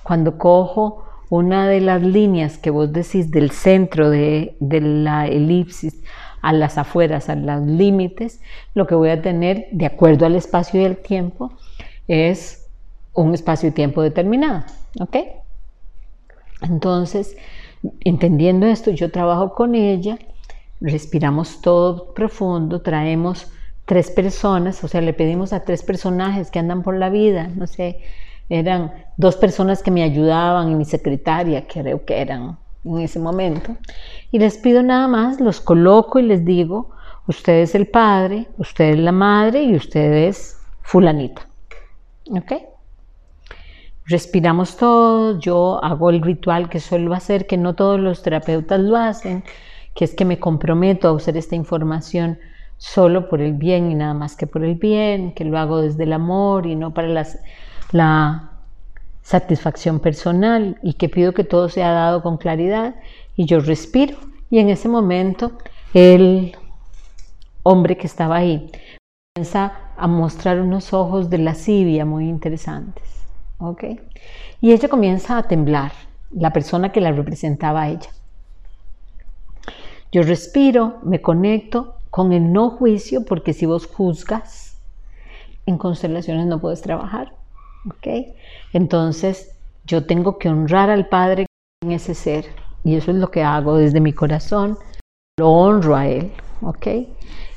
Cuando 0.03 0.39
cojo 0.39 1.05
una 1.31 1.69
de 1.69 1.81
las 1.81 2.03
líneas 2.03 2.59
que 2.59 2.71
vos 2.71 2.93
decís 2.93 3.31
del 3.31 3.53
centro 3.53 4.11
de, 4.11 4.57
la 4.61 5.29
elipsis 5.29 6.03
a 6.43 6.53
las 6.53 6.77
afueras, 6.77 7.29
a 7.29 7.37
los 7.37 7.63
límites, 7.63 8.41
lo 8.75 8.87
que 8.87 8.97
voy 8.97 9.11
a 9.11 9.23
tener 9.23 9.69
de 9.71 9.87
acuerdo 9.87 10.27
al 10.27 10.35
espacio 10.35 10.81
y 10.81 10.85
el 10.85 10.97
tiempo 10.97 11.53
es 12.09 12.69
un 13.15 13.33
espacio 13.33 13.69
y 13.69 13.73
tiempo 13.73 14.03
determinado. 14.03 14.65
¿Ok? 15.01 15.17
Entonces, 16.63 17.37
entendiendo 18.01 18.67
esto, 18.67 18.91
yo 18.91 19.13
trabajo 19.13 19.55
con 19.55 19.77
ella, 19.77 20.19
respiramos 20.81 21.61
todo 21.61 22.13
profundo, 22.13 22.83
traemos 22.83 23.53
tres 23.85 24.11
personas, 24.11 24.83
o 24.83 24.89
sea, 24.89 25.01
le 25.01 25.13
pedimos 25.13 25.53
a 25.53 25.65
tres 25.65 25.85
personajes 25.85 26.51
que 26.51 26.59
andan 26.59 26.83
por 26.83 26.97
la 26.97 27.09
vida, 27.09 27.49
no 27.55 27.69
sé, 27.69 28.01
eran 28.51 28.93
dos 29.17 29.37
personas 29.37 29.83
que 29.83 29.91
me 29.91 30.03
ayudaban 30.03 30.71
y 30.71 30.75
mi 30.75 30.85
secretaria, 30.85 31.67
creo 31.67 32.05
que 32.05 32.21
eran 32.21 32.59
en 32.85 32.99
ese 32.99 33.21
momento. 33.21 33.77
Y 34.31 34.39
les 34.39 34.59
pido 34.59 34.83
nada 34.83 35.09
más, 35.09 35.41
los 35.41 35.61
coloco 35.61 36.19
y 36.19 36.25
les 36.25 36.45
digo, 36.45 36.91
usted 37.29 37.63
es 37.63 37.75
el 37.75 37.87
padre, 37.87 38.49
usted 38.59 38.91
es 38.91 38.99
la 38.99 39.13
madre 39.13 39.63
y 39.63 39.77
usted 39.77 40.29
es 40.29 40.59
fulanita. 40.83 41.47
¿Ok? 42.31 42.53
Respiramos 44.07 44.77
todos, 44.77 45.39
yo 45.39 45.83
hago 45.85 46.11
el 46.11 46.21
ritual 46.21 46.69
que 46.69 46.81
suelo 46.81 47.15
hacer, 47.15 47.47
que 47.47 47.57
no 47.57 47.77
todos 47.77 48.01
los 48.01 48.23
terapeutas 48.23 48.81
lo 48.81 48.97
hacen, 48.97 49.45
que 49.95 50.05
es 50.05 50.15
que 50.15 50.25
me 50.25 50.41
comprometo 50.41 51.07
a 51.07 51.13
usar 51.13 51.37
esta 51.37 51.55
información 51.55 52.39
solo 52.77 53.29
por 53.29 53.41
el 53.41 53.53
bien 53.53 53.93
y 53.93 53.95
nada 53.95 54.15
más 54.15 54.35
que 54.35 54.49
por 54.49 54.65
el 54.65 54.75
bien, 54.75 55.33
que 55.35 55.45
lo 55.45 55.59
hago 55.59 55.83
desde 55.83 56.05
el 56.05 56.13
amor 56.13 56.67
y 56.67 56.75
no 56.75 56.93
para 56.93 57.07
las 57.07 57.39
la 57.93 58.51
satisfacción 59.23 60.01
personal 60.01 60.79
y 60.83 60.95
que 60.95 61.09
pido 61.09 61.33
que 61.33 61.45
todo 61.45 61.69
sea 61.69 61.93
dado 61.93 62.23
con 62.23 62.37
claridad 62.37 62.97
y 63.37 63.47
yo 63.47 63.61
respiro 63.61 64.17
y 64.51 64.59
en 64.59 64.69
ese 64.69 64.89
momento 64.89 65.53
el 65.95 66.57
hombre 67.63 67.97
que 67.97 68.07
estaba 68.07 68.37
ahí 68.37 68.71
comienza 69.35 69.73
a 69.97 70.07
mostrar 70.07 70.61
unos 70.61 70.93
ojos 70.93 71.31
de 71.31 71.39
lascivia 71.39 72.05
muy 72.05 72.29
interesantes, 72.29 73.05
¿ok? 73.59 73.85
Y 74.61 74.73
ella 74.73 74.89
comienza 74.89 75.39
a 75.39 75.43
temblar, 75.45 75.93
la 76.31 76.53
persona 76.53 76.93
que 76.93 77.01
la 77.01 77.13
representaba 77.13 77.83
a 77.83 77.89
ella. 77.91 78.11
Yo 80.13 80.23
respiro, 80.23 80.99
me 81.03 81.21
conecto 81.21 81.97
con 82.11 82.33
el 82.33 82.53
no 82.53 82.71
juicio, 82.71 83.25
porque 83.25 83.53
si 83.53 83.67
vos 83.67 83.87
juzgas, 83.87 84.77
en 85.67 85.79
constelaciones 85.79 86.47
no 86.47 86.61
puedes 86.61 86.83
trabajar. 86.83 87.35
¿Ok? 87.87 88.35
Entonces, 88.73 89.57
yo 89.85 90.07
tengo 90.07 90.39
que 90.39 90.49
honrar 90.49 90.91
al 90.91 91.09
Padre 91.09 91.47
en 91.83 91.93
ese 91.93 92.15
ser, 92.15 92.47
y 92.85 92.97
eso 92.97 93.11
es 93.11 93.17
lo 93.17 93.31
que 93.31 93.43
hago 93.43 93.77
desde 93.77 94.01
mi 94.01 94.13
corazón, 94.13 94.79
lo 95.39 95.51
honro 95.51 95.97
a 95.97 96.07
Él, 96.07 96.31
¿ok? 96.63 96.87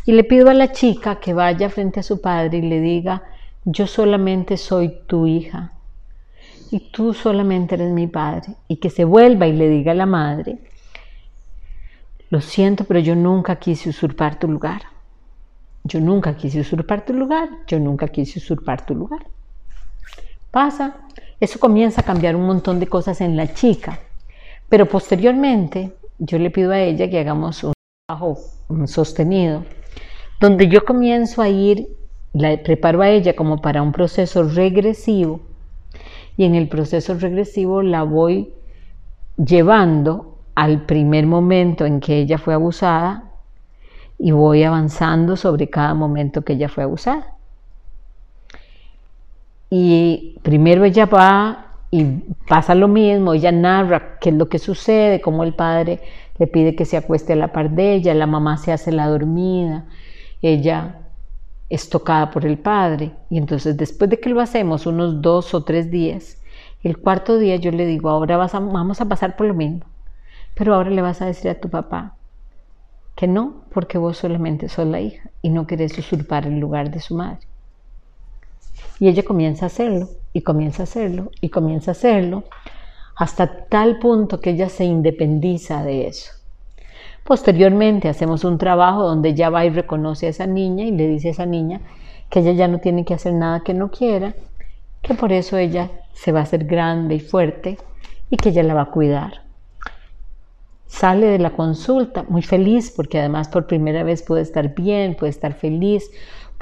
Y 0.05 0.11
le 0.11 0.23
pido 0.23 0.49
a 0.49 0.53
la 0.53 0.71
chica 0.71 1.19
que 1.19 1.33
vaya 1.33 1.69
frente 1.69 1.99
a 1.99 2.03
su 2.03 2.21
padre 2.21 2.57
y 2.57 2.61
le 2.61 2.81
diga, 2.81 3.23
yo 3.65 3.87
solamente 3.87 4.57
soy 4.57 4.93
tu 5.07 5.27
hija, 5.27 5.73
y 6.71 6.91
tú 6.91 7.13
solamente 7.13 7.75
eres 7.75 7.91
mi 7.91 8.07
padre, 8.07 8.55
y 8.67 8.77
que 8.77 8.89
se 8.89 9.05
vuelva 9.05 9.47
y 9.47 9.53
le 9.53 9.69
diga 9.69 9.91
a 9.91 9.95
la 9.95 10.05
madre, 10.05 10.57
lo 12.29 12.41
siento, 12.41 12.83
pero 12.85 12.99
yo 12.99 13.15
nunca 13.15 13.57
quise 13.57 13.89
usurpar 13.89 14.39
tu 14.39 14.47
lugar. 14.47 14.81
Yo 15.83 15.99
nunca 15.99 16.35
quise 16.35 16.61
usurpar 16.61 17.05
tu 17.05 17.13
lugar, 17.13 17.49
yo 17.67 17.79
nunca 17.79 18.07
quise 18.07 18.39
usurpar 18.39 18.85
tu 18.85 18.95
lugar 18.95 19.27
pasa, 20.53 20.95
eso 21.39 21.59
comienza 21.59 22.01
a 22.01 22.05
cambiar 22.05 22.35
un 22.35 22.45
montón 22.45 22.79
de 22.79 22.85
cosas 22.85 23.19
en 23.21 23.35
la 23.35 23.53
chica. 23.53 23.99
Pero 24.69 24.87
posteriormente 24.87 25.93
yo 26.19 26.37
le 26.37 26.51
pido 26.51 26.71
a 26.71 26.79
ella 26.79 27.09
que 27.09 27.19
hagamos 27.19 27.63
un 27.63 27.73
trabajo 28.07 28.37
sostenido, 28.85 29.65
donde 30.39 30.67
yo 30.67 30.85
comienzo 30.85 31.41
a 31.41 31.49
ir, 31.49 31.87
la 32.33 32.55
preparo 32.61 33.01
a 33.01 33.09
ella 33.09 33.35
como 33.35 33.61
para 33.61 33.81
un 33.81 33.91
proceso 33.91 34.43
regresivo 34.43 35.41
y 36.37 36.45
en 36.45 36.55
el 36.55 36.67
proceso 36.67 37.15
regresivo 37.15 37.81
la 37.81 38.03
voy 38.03 38.53
llevando 39.37 40.37
al 40.55 40.85
primer 40.85 41.25
momento 41.25 41.85
en 41.85 41.99
que 41.99 42.19
ella 42.19 42.37
fue 42.37 42.53
abusada 42.53 43.31
y 44.19 44.31
voy 44.31 44.63
avanzando 44.63 45.35
sobre 45.35 45.69
cada 45.69 45.95
momento 45.95 46.43
que 46.43 46.53
ella 46.53 46.69
fue 46.69 46.83
abusada. 46.83 47.33
Y 49.75 50.37
primero 50.43 50.85
ella 50.85 51.07
va 51.07 51.77
y 51.89 52.05
pasa 52.47 52.75
lo 52.75 52.87
mismo, 52.87 53.33
ella 53.33 53.51
narra 53.51 54.19
qué 54.19 54.29
es 54.29 54.35
lo 54.35 54.47
que 54.47 54.59
sucede, 54.59 55.19
cómo 55.19 55.43
el 55.43 55.55
padre 55.55 55.99
le 56.37 56.45
pide 56.45 56.75
que 56.75 56.85
se 56.85 56.95
acueste 56.95 57.33
a 57.33 57.37
la 57.37 57.51
par 57.51 57.71
de 57.71 57.95
ella, 57.95 58.13
la 58.13 58.27
mamá 58.27 58.57
se 58.57 58.71
hace 58.71 58.91
la 58.91 59.07
dormida, 59.07 59.87
ella 60.43 60.99
es 61.71 61.89
tocada 61.89 62.29
por 62.29 62.45
el 62.45 62.59
padre. 62.59 63.13
Y 63.31 63.39
entonces 63.39 63.75
después 63.75 64.11
de 64.11 64.19
que 64.19 64.29
lo 64.29 64.41
hacemos 64.41 64.85
unos 64.85 65.23
dos 65.23 65.55
o 65.55 65.63
tres 65.63 65.89
días, 65.89 66.39
el 66.83 66.99
cuarto 66.99 67.39
día 67.39 67.55
yo 67.55 67.71
le 67.71 67.87
digo, 67.87 68.11
ahora 68.11 68.37
vas 68.37 68.53
vamos 68.53 69.01
a 69.01 69.09
pasar 69.09 69.35
por 69.35 69.47
lo 69.47 69.55
mismo, 69.55 69.87
pero 70.53 70.75
ahora 70.75 70.91
le 70.91 71.01
vas 71.01 71.19
a 71.23 71.25
decir 71.25 71.49
a 71.49 71.59
tu 71.59 71.69
papá 71.69 72.15
que 73.15 73.25
no, 73.25 73.63
porque 73.73 73.97
vos 73.97 74.17
solamente 74.17 74.69
sos 74.69 74.85
la 74.85 75.01
hija 75.01 75.31
y 75.41 75.49
no 75.49 75.65
querés 75.65 75.97
usurpar 75.97 76.45
el 76.45 76.59
lugar 76.59 76.91
de 76.91 76.99
su 76.99 77.15
madre. 77.15 77.47
Y 78.99 79.07
ella 79.07 79.23
comienza 79.23 79.65
a 79.65 79.67
hacerlo, 79.67 80.09
y 80.33 80.41
comienza 80.41 80.83
a 80.83 80.85
hacerlo, 80.85 81.31
y 81.41 81.49
comienza 81.49 81.91
a 81.91 81.93
hacerlo, 81.93 82.43
hasta 83.15 83.65
tal 83.65 83.99
punto 83.99 84.39
que 84.39 84.51
ella 84.51 84.69
se 84.69 84.85
independiza 84.85 85.83
de 85.83 86.07
eso. 86.07 86.31
Posteriormente 87.23 88.09
hacemos 88.09 88.43
un 88.43 88.57
trabajo 88.57 89.03
donde 89.03 89.29
ella 89.29 89.49
va 89.49 89.65
y 89.65 89.69
reconoce 89.69 90.27
a 90.27 90.29
esa 90.29 90.45
niña 90.45 90.83
y 90.83 90.91
le 90.91 91.07
dice 91.07 91.29
a 91.29 91.31
esa 91.31 91.45
niña 91.45 91.79
que 92.29 92.39
ella 92.39 92.51
ya 92.51 92.67
no 92.67 92.79
tiene 92.79 93.05
que 93.05 93.13
hacer 93.13 93.33
nada 93.33 93.61
que 93.61 93.73
no 93.73 93.91
quiera 93.91 94.33
que 95.01 95.13
por 95.13 95.31
eso 95.31 95.57
ella 95.57 95.91
se 96.13 96.31
va 96.31 96.39
a 96.39 96.43
hacer 96.43 96.65
grande 96.65 97.15
y 97.15 97.19
fuerte 97.19 97.77
y 98.29 98.37
que 98.37 98.49
ella 98.49 98.63
la 98.63 98.73
va 98.73 98.81
a 98.83 98.91
cuidar. 98.91 99.43
Sale 100.87 101.27
de 101.27 101.39
la 101.39 101.51
consulta 101.51 102.23
muy 102.29 102.41
feliz 102.41 102.91
porque 102.95 103.19
además 103.19 103.47
por 103.49 103.67
primera 103.67 104.03
vez 104.03 104.23
puede 104.23 104.41
estar 104.41 104.73
bien, 104.73 105.15
puede 105.15 105.31
estar 105.31 105.53
feliz. 105.53 106.09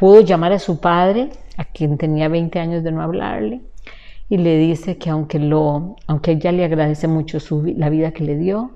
Pudo 0.02 0.22
llamar 0.22 0.52
a 0.52 0.58
su 0.58 0.80
padre, 0.80 1.30
a 1.58 1.66
quien 1.66 2.00
tenía 2.00 2.28
20 2.28 2.58
años 2.58 2.84
de 2.84 2.92
no 2.92 3.04
hablarle, 3.04 3.62
y 4.30 4.38
le 4.38 4.58
dice 4.58 4.98
que 4.98 5.12
aunque, 5.12 5.38
lo, 5.38 5.96
aunque 6.08 6.32
ella 6.32 6.52
le 6.52 6.66
agradece 6.66 7.08
mucho 7.08 7.40
su, 7.40 7.62
la 7.78 7.88
vida 7.92 8.10
que 8.12 8.24
le 8.24 8.36
dio 8.36 8.72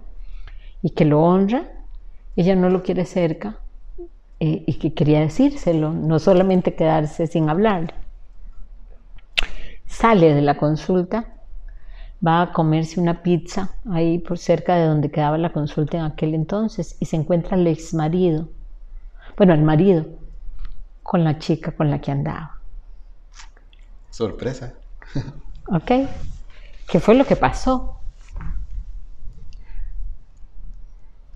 y 0.84 0.92
que 0.92 1.04
lo 1.04 1.24
honra, 1.24 1.64
ella 2.36 2.56
no 2.56 2.70
lo 2.70 2.84
quiere 2.84 3.06
cerca 3.06 3.58
eh, 4.40 4.66
y 4.68 4.76
que 4.76 4.94
quería 4.94 5.20
decírselo, 5.20 5.94
no 5.94 6.20
solamente 6.20 6.76
quedarse 6.76 7.26
sin 7.26 7.50
hablar. 7.50 7.96
Sale 9.88 10.32
de 10.32 10.44
la 10.44 10.58
consulta, 10.58 11.26
va 12.24 12.44
a 12.44 12.54
comerse 12.54 13.00
una 13.00 13.24
pizza 13.24 13.72
ahí 13.92 14.20
por 14.20 14.38
cerca 14.38 14.76
de 14.76 14.86
donde 14.86 15.10
quedaba 15.10 15.40
la 15.40 15.52
consulta 15.52 15.98
en 15.98 16.04
aquel 16.04 16.36
entonces 16.36 16.96
y 17.00 17.08
se 17.08 17.16
encuentra 17.16 17.58
el 17.58 17.66
ex 17.66 17.96
marido, 17.96 18.48
bueno, 19.36 19.56
el 19.56 19.64
marido, 19.64 20.06
con 21.06 21.24
la 21.24 21.38
chica 21.38 21.72
con 21.72 21.92
la 21.92 22.02
que 22.02 22.12
andaba. 22.12 22.58
Sorpresa. 24.10 24.74
¿Ok? 25.68 25.92
¿Qué 26.88 27.00
fue 27.00 27.14
lo 27.14 27.26
que 27.26 27.36
pasó? 27.36 28.00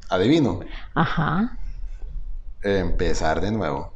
Adivino. 0.10 0.62
Ajá. 0.96 1.56
Empezar 2.64 3.42
de 3.42 3.52
nuevo. 3.52 3.94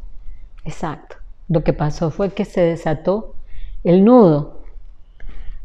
Exacto. 0.64 1.16
Lo 1.50 1.64
que 1.64 1.74
pasó 1.74 2.12
fue 2.12 2.32
que 2.34 2.46
se 2.46 2.62
desató 2.62 3.34
el 3.84 4.06
nudo 4.06 4.62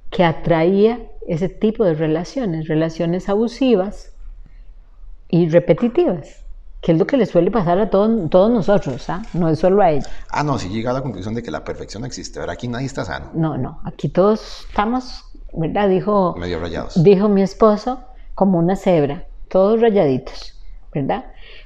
que 0.09 0.25
atraía 0.25 1.01
ese 1.27 1.51
tipo 1.51 1.85
de 1.85 1.93
relaciones, 1.93 2.67
relaciones 2.67 3.29
abusivas 3.29 4.15
y 5.29 5.51
repetitivas, 5.51 6.47
que 6.81 6.93
es 6.93 6.99
lo 6.99 7.07
que 7.07 7.17
le 7.17 7.27
suele 7.27 7.51
pasar 7.51 7.79
a 7.79 7.91
todos, 7.91 8.31
todos 8.31 8.51
nosotros, 8.51 9.09
¿ah? 9.11 9.23
no 9.33 9.49
es 9.49 9.59
solo 9.59 9.83
a 9.83 9.91
ella. 9.91 10.07
Ah, 10.31 10.45
no, 10.45 10.59
si 10.59 10.69
llega 10.69 10.91
a 10.91 10.95
la 10.95 11.03
conclusión 11.03 11.35
de 11.35 11.43
que 11.43 11.51
la 11.51 11.65
perfección 11.65 12.03
no 12.03 12.07
existe. 12.07 12.41
Aquí 12.49 12.69
nadie 12.69 12.87
está 12.87 13.05
sano. 13.05 13.31
No, 13.35 13.59
no, 13.59 13.81
aquí 13.85 14.09
todos 14.09 14.65
estamos, 14.69 15.25
¿verdad? 15.53 15.89
Dijo, 15.89 16.37
Medio 16.39 16.61
rayados. 16.61 17.03
dijo 17.03 17.29
mi 17.29 17.43
esposo, 17.43 18.01
como 18.35 18.59
una 18.59 18.77
cebra, 18.77 19.25
todos 19.49 19.81
rayaditos, 19.81 20.55
¿verdad? 20.95 21.25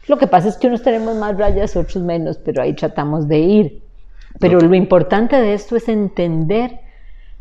Lo 0.09 0.17
que 0.17 0.27
pasa 0.27 0.49
es 0.49 0.57
que 0.57 0.67
unos 0.69 0.83
tenemos 0.83 1.15
más 1.17 1.37
rayas, 1.37 1.77
otros 1.77 2.03
menos, 2.03 2.39
pero 2.39 2.63
ahí 2.63 2.75
tratamos 2.75 3.29
de 3.29 3.39
ir. 3.39 3.83
Pero 4.41 4.59
lo 4.61 4.75
importante 4.75 5.37
de 5.37 5.53
esto 5.53 5.77
es 5.77 5.89
entender 5.89 6.81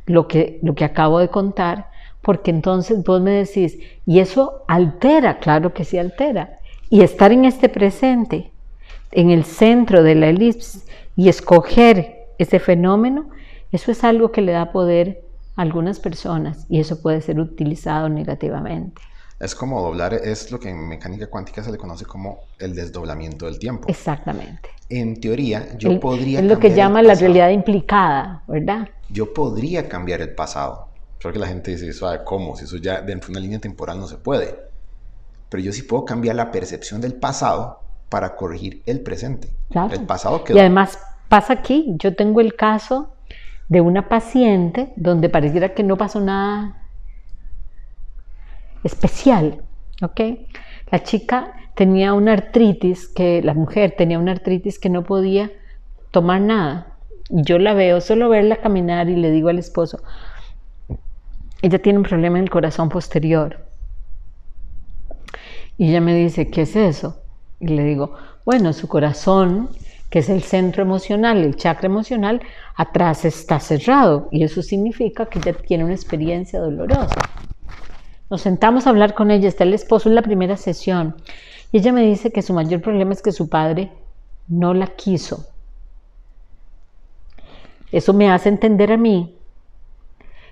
lo 0.06 0.28
que, 0.28 0.60
lo 0.62 0.76
que 0.76 0.84
acabo 0.84 1.20
de 1.20 1.30
contar, 1.30 1.88
porque 2.22 2.52
entonces 2.52 3.04
vos 3.04 3.22
me 3.22 3.32
decís, 3.32 3.80
y 4.06 4.20
eso 4.20 4.64
altera, 4.68 5.40
claro 5.40 5.74
que 5.74 5.86
sí 5.86 5.98
altera, 5.98 6.60
y 6.92 7.02
estar 7.02 7.32
en 7.32 7.46
este 7.46 7.70
presente, 7.70 8.52
en 9.14 9.30
el 9.32 9.46
centro 9.46 10.04
de 10.04 10.14
la 10.14 10.28
elipsis, 10.28 10.86
y 11.16 11.30
escoger 11.30 12.28
ese 12.38 12.60
fenómeno, 12.60 13.30
eso 13.72 13.92
es 13.92 14.04
algo 14.04 14.32
que 14.34 14.42
le 14.42 14.52
da 14.52 14.74
poder 14.74 15.22
a 15.56 15.62
algunas 15.62 16.00
personas, 16.02 16.66
y 16.70 16.82
eso 16.82 17.02
puede 17.02 17.22
ser 17.22 17.40
utilizado 17.40 18.10
negativamente. 18.10 19.02
Es 19.40 19.56
como 19.56 19.82
doblar, 19.82 20.14
es 20.14 20.52
lo 20.52 20.60
que 20.60 20.70
en 20.70 20.86
mecánica 20.88 21.28
cuántica 21.28 21.64
se 21.64 21.72
le 21.72 21.78
conoce 21.78 22.06
como 22.06 22.40
el 22.60 22.76
desdoblamiento 22.76 23.46
del 23.46 23.58
tiempo. 23.58 23.88
Exactamente. 23.88 24.70
En 24.90 25.20
teoría, 25.22 25.70
yo 25.78 25.92
El- 25.92 26.00
podría... 26.00 26.40
es 26.40 26.46
lo 26.46 26.60
que 26.60 26.72
llama 26.76 27.02
la 27.02 27.16
realidad 27.16 27.50
implicada, 27.52 28.44
¿verdad? 28.50 28.90
Yo 29.08 29.34
podría 29.34 29.88
cambiar 29.88 30.20
el 30.20 30.36
pasado. 30.36 30.90
Creo 31.20 31.32
que 31.32 31.40
la 31.40 31.48
gente 31.48 31.72
dice, 31.72 31.94
"Suave, 31.94 32.26
¿cómo? 32.26 32.58
Si 32.58 32.66
eso 32.66 32.76
ya 32.78 33.00
dentro 33.02 33.28
de 33.28 33.32
una 33.32 33.40
línea 33.40 33.60
temporal 33.60 33.98
no 33.98 34.08
se 34.08 34.18
puede. 34.18 34.71
Pero 35.52 35.62
yo 35.64 35.74
sí 35.74 35.84
puedo 35.84 36.06
cambiar 36.06 36.38
la 36.38 36.50
percepción 36.50 37.02
del 37.02 37.14
pasado 37.14 37.82
para 38.08 38.38
corregir 38.38 38.82
el 38.86 39.02
presente. 39.02 39.50
Claro. 39.70 39.94
El 39.94 40.06
pasado 40.06 40.46
quedó. 40.46 40.56
Y 40.56 40.62
además 40.62 40.98
pasa 41.28 41.52
aquí, 41.52 41.94
yo 41.98 42.16
tengo 42.16 42.40
el 42.40 42.56
caso 42.56 43.14
de 43.68 43.82
una 43.82 44.08
paciente 44.08 44.94
donde 44.96 45.28
pareciera 45.28 45.74
que 45.74 45.84
no 45.84 45.98
pasó 45.98 46.22
nada 46.22 46.78
especial, 48.86 49.62
¿ok? 50.02 50.22
La 50.90 51.04
chica 51.04 51.54
tenía 51.76 52.14
una 52.14 52.32
artritis, 52.32 53.10
que 53.10 53.42
la 53.42 53.54
mujer 53.54 53.94
tenía 53.98 54.20
una 54.20 54.32
artritis 54.32 54.80
que 54.80 54.90
no 54.90 55.04
podía 55.04 55.52
tomar 56.12 56.40
nada. 56.40 56.98
Yo 57.30 57.60
la 57.60 57.74
veo, 57.74 58.00
solo 58.00 58.30
verla 58.30 58.62
caminar 58.62 59.10
y 59.10 59.18
le 59.18 59.32
digo 59.32 59.50
al 59.50 59.60
esposo, 59.60 60.00
ella 61.62 61.82
tiene 61.82 62.00
un 62.00 62.06
problema 62.06 62.38
en 62.38 62.46
el 62.46 62.50
corazón 62.50 62.88
posterior. 62.88 63.71
Y 65.82 65.90
ella 65.90 66.00
me 66.00 66.14
dice, 66.14 66.52
¿qué 66.52 66.62
es 66.62 66.76
eso? 66.76 67.18
Y 67.60 67.66
le 67.70 67.84
digo, 67.84 68.14
bueno, 68.46 68.72
su 68.72 68.88
corazón, 68.88 69.68
que 70.12 70.20
es 70.20 70.30
el 70.30 70.44
centro 70.44 70.84
emocional, 70.84 71.40
el 71.40 71.56
chakra 71.56 71.88
emocional, 71.88 72.40
atrás 72.76 73.26
está 73.26 73.60
cerrado. 73.60 74.30
Y 74.32 74.44
eso 74.44 74.62
significa 74.62 75.26
que 75.26 75.40
ella 75.40 75.54
tiene 75.54 75.84
una 75.84 75.96
experiencia 75.96 76.60
dolorosa. 76.60 77.16
Nos 78.30 78.42
sentamos 78.42 78.86
a 78.86 78.92
hablar 78.92 79.16
con 79.16 79.32
ella, 79.32 79.48
está 79.48 79.64
el 79.64 79.74
esposo 79.74 80.08
en 80.08 80.14
la 80.14 80.22
primera 80.22 80.56
sesión. 80.56 81.16
Y 81.72 81.80
ella 81.80 81.92
me 81.94 82.04
dice 82.04 82.32
que 82.32 82.44
su 82.44 82.54
mayor 82.54 82.80
problema 82.82 83.14
es 83.14 83.24
que 83.24 83.32
su 83.32 83.50
padre 83.50 83.92
no 84.48 84.76
la 84.76 84.86
quiso. 84.86 85.48
Eso 87.92 88.14
me 88.14 88.30
hace 88.30 88.50
entender 88.50 88.92
a 88.92 88.98
mí 88.98 89.36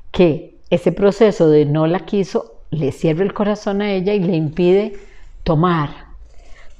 que 0.09 0.57
ese 0.71 0.91
proceso 0.91 1.47
de 1.51 1.65
no 1.65 1.85
la 1.85 1.99
quiso 1.99 2.55
le 2.71 2.91
cierra 2.91 3.23
el 3.23 3.35
corazón 3.35 3.83
a 3.83 3.91
ella 3.91 4.15
y 4.15 4.21
le 4.21 4.35
impide 4.35 5.08
tomar, 5.49 5.89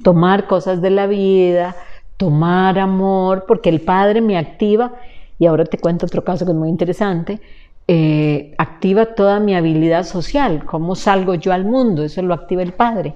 tomar 0.04 0.46
cosas 0.46 0.80
de 0.80 0.92
la 0.92 1.08
vida, 1.08 1.76
tomar 2.18 2.78
amor, 2.78 3.46
porque 3.48 3.68
el 3.70 3.82
padre 3.82 4.22
me 4.22 4.38
activa, 4.38 4.94
y 5.40 5.48
ahora 5.48 5.66
te 5.66 5.80
cuento 5.80 6.06
otro 6.06 6.24
caso 6.24 6.46
que 6.46 6.52
es 6.52 6.58
muy 6.58 6.70
interesante, 6.70 7.42
eh, 7.88 8.54
activa 8.60 9.16
toda 9.16 9.40
mi 9.40 9.56
habilidad 9.56 10.04
social, 10.04 10.66
cómo 10.66 10.94
salgo 10.94 11.34
yo 11.34 11.52
al 11.52 11.66
mundo, 11.66 12.04
eso 12.04 12.22
lo 12.22 12.36
activa 12.36 12.62
el 12.62 12.74
padre. 12.74 13.16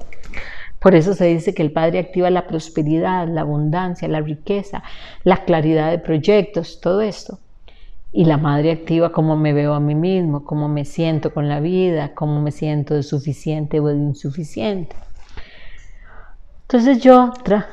Por 0.80 0.96
eso 0.96 1.13
se 1.13 1.26
dice 1.26 1.54
que 1.54 1.62
el 1.62 1.72
padre 1.72 2.00
activa 2.00 2.32
la 2.32 2.48
prosperidad, 2.48 3.28
la 3.28 3.42
abundancia, 3.42 4.08
la 4.08 4.22
riqueza, 4.22 4.82
la 5.24 5.46
claridad 5.46 5.92
de 5.92 6.00
proyectos, 6.00 6.82
todo 6.82 7.02
esto. 7.02 7.38
Y 8.12 8.26
la 8.26 8.38
madre 8.38 8.72
activa 8.72 9.12
cómo 9.12 9.38
me 9.38 9.54
veo 9.54 9.76
a 9.76 9.80
mí 9.80 9.94
mismo, 9.94 10.46
cómo 10.46 10.68
me 10.68 10.84
siento 10.84 11.32
con 11.32 11.48
la 11.48 11.60
vida, 11.60 12.16
cómo 12.16 12.42
me 12.42 12.50
siento 12.50 12.96
de 12.96 13.04
suficiente 13.04 13.80
o 13.80 13.86
de 13.86 13.98
insuficiente. 13.98 14.96
Entonces 16.74 17.04
yo 17.04 17.32
tra- 17.44 17.68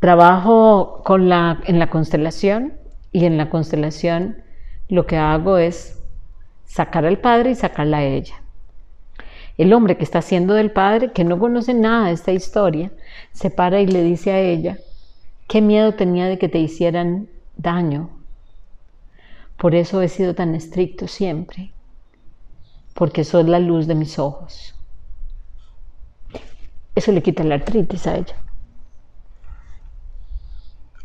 trabajo 0.00 1.02
con 1.04 1.28
la, 1.28 1.60
en 1.66 1.78
la 1.78 1.90
constelación 1.90 2.72
y 3.12 3.26
en 3.26 3.36
la 3.36 3.50
constelación 3.50 4.42
lo 4.88 5.06
que 5.06 5.18
hago 5.18 5.58
es 5.58 6.02
sacar 6.64 7.04
al 7.04 7.18
padre 7.18 7.50
y 7.50 7.54
sacarla 7.54 7.98
a 7.98 8.04
ella. 8.04 8.36
El 9.58 9.74
hombre 9.74 9.98
que 9.98 10.04
está 10.04 10.20
haciendo 10.20 10.54
del 10.54 10.70
padre, 10.70 11.12
que 11.12 11.22
no 11.22 11.38
conoce 11.38 11.74
nada 11.74 12.06
de 12.06 12.14
esta 12.14 12.32
historia, 12.32 12.92
se 13.32 13.50
para 13.50 13.82
y 13.82 13.86
le 13.86 14.02
dice 14.02 14.32
a 14.32 14.40
ella, 14.40 14.78
qué 15.48 15.60
miedo 15.60 15.92
tenía 15.92 16.24
de 16.24 16.38
que 16.38 16.48
te 16.48 16.58
hicieran 16.58 17.28
daño. 17.58 18.08
Por 19.58 19.74
eso 19.74 20.00
he 20.00 20.08
sido 20.08 20.34
tan 20.34 20.54
estricto 20.54 21.08
siempre, 21.08 21.72
porque 22.94 23.22
sos 23.22 23.46
la 23.46 23.58
luz 23.58 23.86
de 23.86 23.96
mis 23.96 24.18
ojos. 24.18 24.74
Eso 26.94 27.12
le 27.12 27.22
quita 27.22 27.44
la 27.44 27.56
artritis 27.56 28.06
a 28.06 28.16
ella. 28.16 28.36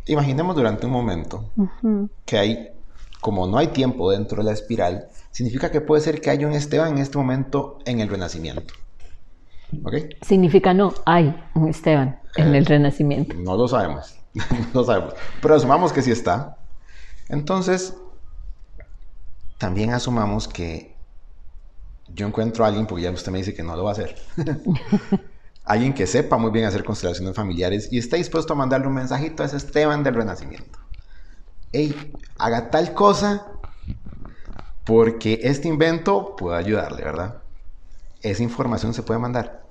Imaginemos 0.05 0.55
durante 0.55 0.85
un 0.85 0.91
momento 0.91 1.45
que 2.25 2.37
hay, 2.37 2.69
como 3.19 3.47
no 3.47 3.57
hay 3.57 3.67
tiempo 3.67 4.11
dentro 4.11 4.37
de 4.37 4.43
la 4.45 4.51
espiral, 4.51 5.07
significa 5.31 5.71
que 5.71 5.81
puede 5.81 6.01
ser 6.01 6.21
que 6.21 6.29
haya 6.29 6.47
un 6.47 6.53
Esteban 6.53 6.93
en 6.93 6.97
este 6.99 7.17
momento 7.17 7.79
en 7.85 7.99
el 7.99 8.09
renacimiento. 8.09 8.73
¿Ok? 9.83 9.93
Significa 10.21 10.73
no, 10.73 10.93
hay 11.05 11.33
un 11.55 11.69
Esteban 11.69 12.19
en 12.35 12.53
Eh, 12.53 12.57
el 12.57 12.65
Renacimiento. 12.65 13.35
No 13.37 13.55
lo 13.55 13.67
sabemos. 13.67 14.15
no 14.73 14.81
lo 14.81 14.83
sabemos. 14.83 15.13
Pero 15.41 15.55
asumamos 15.55 15.93
que 15.93 16.01
sí 16.01 16.11
está. 16.11 16.57
Entonces, 17.29 17.95
también 19.57 19.93
asumamos 19.93 20.47
que 20.47 20.95
yo 22.13 22.27
encuentro 22.27 22.65
a 22.65 22.67
alguien, 22.67 22.87
porque 22.87 23.03
ya 23.03 23.11
usted 23.11 23.31
me 23.31 23.37
dice 23.37 23.53
que 23.53 23.63
no 23.63 23.75
lo 23.75 23.83
va 23.83 23.91
a 23.91 23.93
hacer. 23.93 24.15
alguien 25.63 25.93
que 25.93 26.07
sepa 26.07 26.37
muy 26.37 26.51
bien 26.51 26.65
hacer 26.65 26.83
constelaciones 26.83 27.35
familiares 27.35 27.91
y 27.91 27.97
está 27.97 28.17
dispuesto 28.17 28.53
a 28.53 28.55
mandarle 28.55 28.87
un 28.87 28.95
mensajito 28.95 29.43
a 29.43 29.45
ese 29.45 29.57
Esteban 29.57 30.03
del 30.03 30.15
Renacimiento. 30.15 30.79
Hey, 31.71 32.19
haga 32.37 32.69
tal 32.69 32.93
cosa 32.93 33.47
porque 34.85 35.39
este 35.43 35.67
invento 35.67 36.35
puede 36.35 36.57
ayudarle, 36.57 37.03
¿verdad? 37.03 37.43
Esa 38.21 38.43
información 38.43 38.93
se 38.93 39.03
puede 39.03 39.19
mandar. 39.19 39.61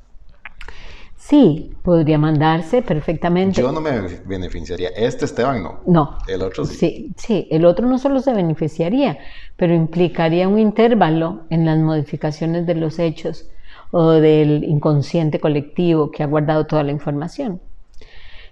Sí, 1.17 1.77
podría 1.83 2.19
mandarse 2.19 2.81
perfectamente. 2.81 3.61
Yo 3.61 3.71
no 3.71 3.81
me 3.81 4.01
beneficiaría. 4.25 4.89
Este 4.89 5.27
Esteban 5.27 5.63
no. 5.63 5.81
No. 5.87 6.19
El 6.27 6.43
otro 6.43 6.65
sí. 6.65 6.75
Sí, 6.75 7.15
sí, 7.17 7.49
el 7.51 7.67
otro 7.67 7.87
no 7.87 7.99
solo 7.99 8.21
se 8.21 8.33
beneficiaría, 8.33 9.19
pero 9.57 9.75
implicaría 9.75 10.49
un 10.49 10.59
intervalo 10.59 11.43
en 11.51 11.67
las 11.67 11.79
modificaciones 11.79 12.67
de 12.67 12.75
los 12.75 12.99
hechos 12.99 13.51
o 13.91 14.11
del 14.13 14.65
inconsciente 14.65 15.41
colectivo 15.41 16.11
que 16.11 16.23
ha 16.23 16.27
guardado 16.27 16.67
toda 16.67 16.83
la 16.83 16.93
información. 16.93 17.61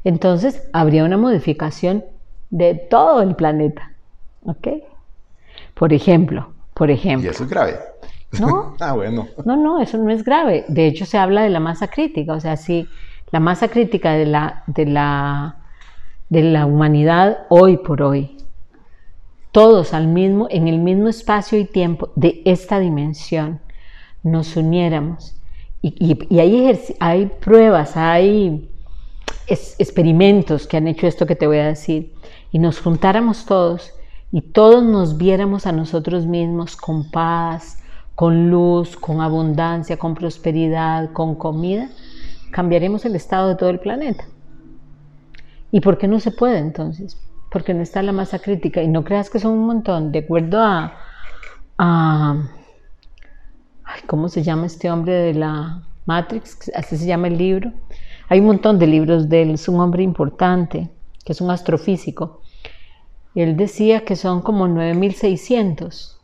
Entonces, 0.05 0.69
habría 0.73 1.05
una 1.05 1.17
modificación 1.17 2.05
de 2.51 2.75
todo 2.75 3.23
el 3.23 3.35
planeta. 3.35 3.93
¿Ok? 4.45 4.69
Por 5.75 5.93
ejemplo, 5.93 6.51
por 6.75 6.91
ejemplo. 6.91 7.27
Y 7.27 7.31
eso 7.31 7.45
es 7.45 7.51
grave. 7.51 7.77
No. 8.41 8.75
ah, 8.81 8.93
bueno. 8.93 9.29
No, 9.45 9.57
no, 9.57 9.81
eso 9.81 9.99
no 9.99 10.11
es 10.11 10.25
grave. 10.25 10.65
De 10.69 10.87
hecho, 10.87 11.07
se 11.07 11.19
habla 11.19 11.43
de 11.43 11.51
la 11.51 11.61
masa 11.61 11.89
crítica. 11.89 12.33
O 12.33 12.41
sea, 12.41 12.57
si 12.57 12.89
la 13.31 13.41
masa 13.41 13.69
crítica 13.69 14.13
de 14.13 14.27
la, 14.27 14.63
de 14.67 14.87
la, 14.87 15.57
de 16.29 16.43
la 16.43 16.67
humanidad 16.67 17.47
hoy 17.49 17.77
por 17.77 18.03
hoy, 18.03 18.37
todos 19.53 19.95
al 19.95 20.09
mismo, 20.09 20.47
en 20.51 20.69
el 20.69 20.79
mismo 20.79 21.09
espacio 21.09 21.59
y 21.59 21.65
tiempo 21.65 22.11
de 22.17 22.43
esta 22.45 22.79
dimensión, 22.79 23.61
nos 24.31 24.57
uniéramos. 24.57 25.35
Y, 25.83 26.19
y, 26.29 26.39
hay, 26.41 26.81
hay 27.01 27.27
pruebas, 27.27 27.97
hay 27.97 28.69
experimentos 29.47 30.67
que 30.67 30.77
han 30.77 30.89
hecho 30.89 31.07
esto 31.07 31.27
que 31.27 31.37
te 31.37 31.47
voy 31.47 31.59
a 31.59 31.67
decir, 31.67 32.13
y 32.51 32.59
nos 32.59 32.81
juntáramos 32.81 33.47
todos 33.47 33.93
y 34.31 34.43
todos 34.43 34.83
nos 34.83 35.17
viéramos 35.17 35.67
a 35.67 35.73
nosotros 35.73 36.27
mismos 36.27 36.77
con 36.77 37.11
paz, 37.11 37.83
con 38.15 38.51
luz, 38.51 38.97
con 38.97 39.21
abundancia, 39.21 39.97
con 39.97 40.15
prosperidad, 40.15 41.13
con 41.13 41.35
comida, 41.37 41.89
cambiaremos 42.51 43.05
el 43.05 43.15
estado 43.15 43.49
de 43.49 43.55
todo 43.55 43.71
el 43.71 43.79
planeta. 43.79 44.25
¿Y 45.71 45.81
por 45.81 45.99
qué 45.99 46.09
no 46.09 46.21
se 46.21 46.31
puede 46.31 46.59
entonces? 46.59 47.17
Porque 47.51 47.75
no 47.75 47.83
está 47.83 48.03
la 48.03 48.13
masa 48.13 48.39
crítica. 48.39 48.83
Y 48.83 48.89
no 48.89 49.05
creas 49.05 49.31
que 49.31 49.39
son 49.39 49.53
un 49.53 49.67
montón. 49.67 50.13
De 50.13 50.21
acuerdo 50.21 50.61
a, 50.61 50.95
¿cómo 54.07 54.29
se 54.29 54.43
llama 54.43 54.67
este 54.67 54.91
hombre 54.91 55.13
de 55.13 55.35
la 55.35 55.83
Matrix? 56.07 56.71
Así 56.75 56.97
se 56.97 57.07
llama 57.07 57.29
el 57.29 57.39
libro. 57.39 57.73
Hay 58.29 58.41
un 58.41 58.47
montón 58.47 58.79
de 58.79 58.87
libros 58.87 59.29
de 59.29 59.43
él. 59.43 59.51
Es 59.51 59.69
un 59.69 59.81
hombre 59.81 60.03
importante, 60.03 60.91
que 61.25 61.33
es 61.33 61.41
un 61.41 61.51
astrofísico. 61.51 62.41
Él 63.35 63.57
decía 63.57 64.05
que 64.05 64.17
son 64.17 64.43
como 64.43 64.69
9600. 64.69 66.19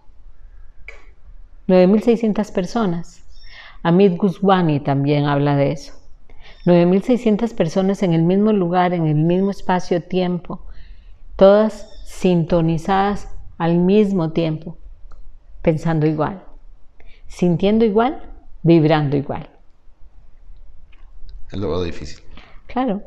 9.600 1.69 2.53
personas. 2.53 3.23
Amit 3.83 4.17
Guswani 4.17 4.81
también 4.81 5.25
habla 5.25 5.57
de 5.57 5.73
eso. 5.73 5.95
9.600 6.67 7.55
personas 7.55 8.03
en 8.03 8.15
el 8.15 8.23
mismo 8.23 8.53
lugar, 8.53 8.95
en 8.95 9.07
el 9.07 9.17
mismo 9.17 9.51
espacio-tiempo, 9.51 10.63
todas 11.37 11.91
sintonizadas 12.05 13.29
al 13.59 13.79
mismo 13.79 14.33
tiempo, 14.33 14.79
pensando 15.63 16.07
igual, 16.07 16.44
sintiendo 17.27 17.85
igual, 17.85 18.23
vibrando 18.63 19.17
igual. 19.17 19.49
Es 21.51 21.59
lo 21.59 21.83
difícil. 21.83 22.21
Claro. 22.67 23.03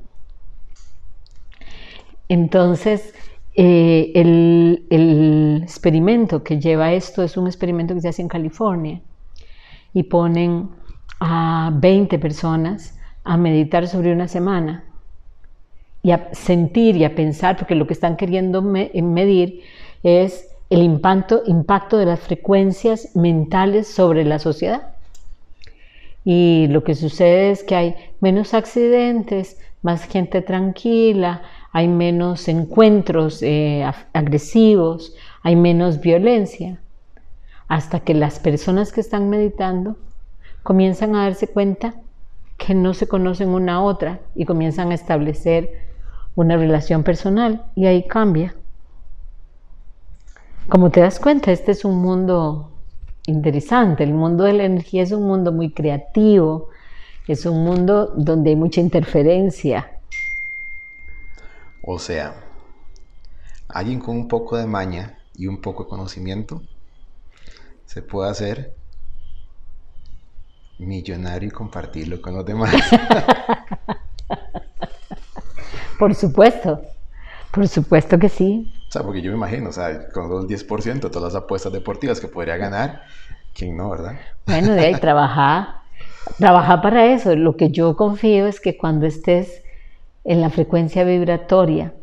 Entonces, 2.30 3.14
eh, 3.56 4.12
el, 4.16 5.62
experimento 5.64 6.44
que 6.44 6.60
lleva 6.60 6.94
esto 6.94 7.24
es 7.24 7.38
un 7.38 7.48
experimento 7.48 7.94
que 7.94 8.02
se 8.02 8.10
hace 8.10 8.22
en 8.22 8.28
California 8.28 9.02
y 9.94 10.04
ponen 10.04 10.70
a 11.20 11.72
20 11.74 12.20
personas 12.20 12.98
a 13.24 13.36
meditar 13.36 13.88
sobre 13.88 14.14
una 14.14 14.28
semana 14.28 14.86
y 16.04 16.12
a 16.12 16.30
sentir 16.34 16.96
y 16.96 17.04
a 17.04 17.16
pensar, 17.16 17.58
porque 17.58 17.76
lo 17.76 17.88
que 17.88 17.94
están 17.94 18.16
queriendo 18.16 18.62
medir 18.62 19.62
es 20.04 20.48
el 20.70 20.82
impacto, 20.82 21.44
impacto 21.46 21.98
de 21.98 22.06
las 22.06 22.20
frecuencias 22.20 23.16
mentales 23.16 23.88
sobre 23.88 24.24
la 24.26 24.40
sociedad. 24.40 24.94
Y 26.26 26.68
lo 26.70 26.84
que 26.84 26.96
sucede 26.96 27.52
es 27.52 27.64
que 27.64 27.76
hay 27.76 27.96
menos 28.20 28.54
accidentes, 28.54 29.58
más 29.82 30.04
gente 30.04 30.42
tranquila, 30.42 31.42
hay 31.72 31.88
menos 31.88 32.48
encuentros 32.48 33.42
eh, 33.42 33.90
agresivos, 34.14 35.16
hay 35.44 35.56
menos 35.56 36.02
violencia, 36.02 36.80
hasta 37.68 38.02
que 38.02 38.14
las 38.14 38.40
personas 38.40 38.92
que 38.92 39.02
están 39.02 39.30
meditando 39.30 39.96
comienzan 40.64 41.16
a 41.16 41.24
darse 41.24 41.48
cuenta 41.48 41.94
que 42.58 42.74
no 42.74 42.94
se 42.94 43.08
conocen 43.08 43.50
una 43.50 43.76
a 43.76 43.82
otra 43.82 44.20
y 44.36 44.46
comienzan 44.46 44.92
a 44.92 44.96
establecer 44.96 45.88
una 46.36 46.58
relación 46.58 47.04
personal 47.04 47.64
y 47.76 47.86
ahí 47.86 48.04
cambia. 48.04 48.56
Como 50.70 50.90
te 50.92 51.00
das 51.00 51.20
cuenta, 51.20 51.52
este 51.52 51.72
es 51.72 51.86
un 51.86 51.98
mundo 51.98 52.72
interesante, 53.26 54.04
el 54.04 54.14
mundo 54.14 54.44
de 54.44 54.54
la 54.54 54.66
energía 54.66 55.04
es 55.04 55.12
un 55.12 55.26
mundo 55.26 55.52
muy 55.52 55.72
creativo, 55.72 56.70
es 57.28 57.46
un 57.46 57.64
mundo 57.64 58.14
donde 58.18 58.50
hay 58.50 58.56
mucha 58.58 58.82
interferencia, 58.82 59.98
o 61.90 61.98
sea, 62.00 62.36
alguien 63.70 64.00
con 64.00 64.18
un 64.18 64.28
poco 64.28 64.58
de 64.58 64.68
maña 64.68 65.20
y 65.36 65.48
un 65.48 65.62
poco 65.62 65.84
de 65.84 65.90
conocimiento 65.90 66.62
se 67.86 68.02
puede 68.02 68.30
hacer 68.30 68.76
millonario 70.80 71.48
y 71.48 71.52
compartirlo 71.52 72.22
con 72.22 72.36
los 72.36 72.46
demás. 72.46 72.76
por 75.98 76.14
supuesto, 76.14 76.82
por 77.54 77.70
supuesto 77.70 78.20
que 78.20 78.28
sí. 78.28 78.74
Sea, 78.98 79.06
porque 79.06 79.22
yo 79.22 79.30
me 79.30 79.38
imagino, 79.38 79.70
o 79.70 79.72
sea, 79.72 80.10
con 80.10 80.26
el 80.32 80.48
10%, 80.48 81.12
todas 81.12 81.32
las 81.32 81.44
apuestas 81.44 81.72
deportivas 81.72 82.20
que 82.20 82.28
podría 82.28 82.58
ganar, 82.58 83.04
¿quién 83.54 83.78
no, 83.78 83.92
verdad? 83.92 84.18
Bueno, 84.48 84.74
de 84.74 84.86
ahí 84.86 84.96
trabajar, 85.00 85.82
trabajar 86.40 86.82
para 86.82 87.06
eso. 87.06 87.36
Lo 87.36 87.56
que 87.56 87.70
yo 87.70 87.96
confío 87.96 88.48
es 88.48 88.60
que 88.60 88.76
cuando 88.76 89.06
estés 89.06 89.62
en 90.24 90.42
la 90.42 90.50
frecuencia 90.50 91.04
vibratoria 91.04 91.94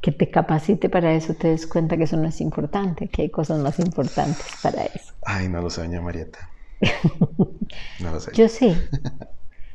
que 0.00 0.12
te 0.12 0.30
capacite 0.30 0.88
para 0.88 1.14
eso, 1.14 1.34
te 1.34 1.48
des 1.48 1.66
cuenta 1.66 1.96
que 1.96 2.04
eso 2.04 2.16
no 2.16 2.28
es 2.28 2.40
importante, 2.40 3.08
que 3.08 3.22
hay 3.22 3.28
cosas 3.28 3.58
más 3.58 3.80
importantes 3.80 4.46
para 4.62 4.84
eso. 4.84 5.14
Ay, 5.24 5.48
no 5.48 5.60
lo 5.60 5.68
sé, 5.68 5.80
doña 5.80 6.00
Marieta. 6.00 6.48
No 8.00 8.12
lo 8.12 8.20
sé. 8.20 8.30
Yo 8.34 8.48
sí, 8.48 8.76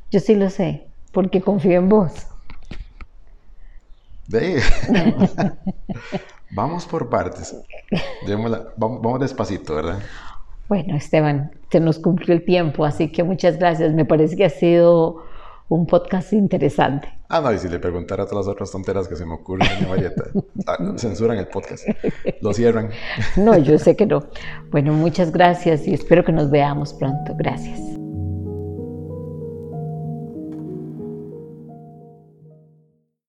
yo 0.09 0.19
sí 0.21 0.35
lo 0.35 0.49
sé, 0.49 0.87
porque 1.11 1.41
confío 1.41 1.79
en 1.79 1.89
vos. 1.89 2.27
De 4.27 4.61
vamos 6.51 6.85
por 6.85 7.09
partes. 7.09 7.55
Vamos, 8.27 8.59
vamos 8.77 9.19
despacito, 9.19 9.75
¿verdad? 9.75 9.99
Bueno, 10.67 10.95
Esteban, 10.95 11.51
se 11.69 11.79
nos 11.79 11.99
cumplió 11.99 12.33
el 12.33 12.45
tiempo, 12.45 12.85
así 12.85 13.11
que 13.11 13.23
muchas 13.23 13.57
gracias. 13.57 13.93
Me 13.93 14.05
parece 14.05 14.37
que 14.37 14.45
ha 14.45 14.49
sido 14.49 15.23
un 15.67 15.85
podcast 15.85 16.33
interesante. 16.33 17.09
Ah, 17.29 17.39
no, 17.39 17.51
y 17.53 17.57
si 17.57 17.69
le 17.69 17.79
preguntara 17.79 18.25
todas 18.25 18.45
las 18.45 18.53
otras 18.53 18.71
tonteras 18.71 19.07
que 19.07 19.15
se 19.15 19.25
me 19.25 19.33
ocurren 19.33 19.69
en 19.79 19.89
Marieta, 19.89 20.25
ah, 20.67 20.77
censuran 20.97 21.37
el 21.37 21.47
podcast, 21.47 21.87
lo 22.41 22.53
cierran. 22.53 22.89
No, 23.37 23.57
yo 23.57 23.79
sé 23.79 23.95
que 23.95 24.05
no. 24.05 24.23
Bueno, 24.69 24.93
muchas 24.93 25.31
gracias 25.31 25.87
y 25.87 25.93
espero 25.93 26.25
que 26.25 26.31
nos 26.31 26.49
veamos 26.51 26.93
pronto. 26.93 27.33
Gracias. 27.37 28.00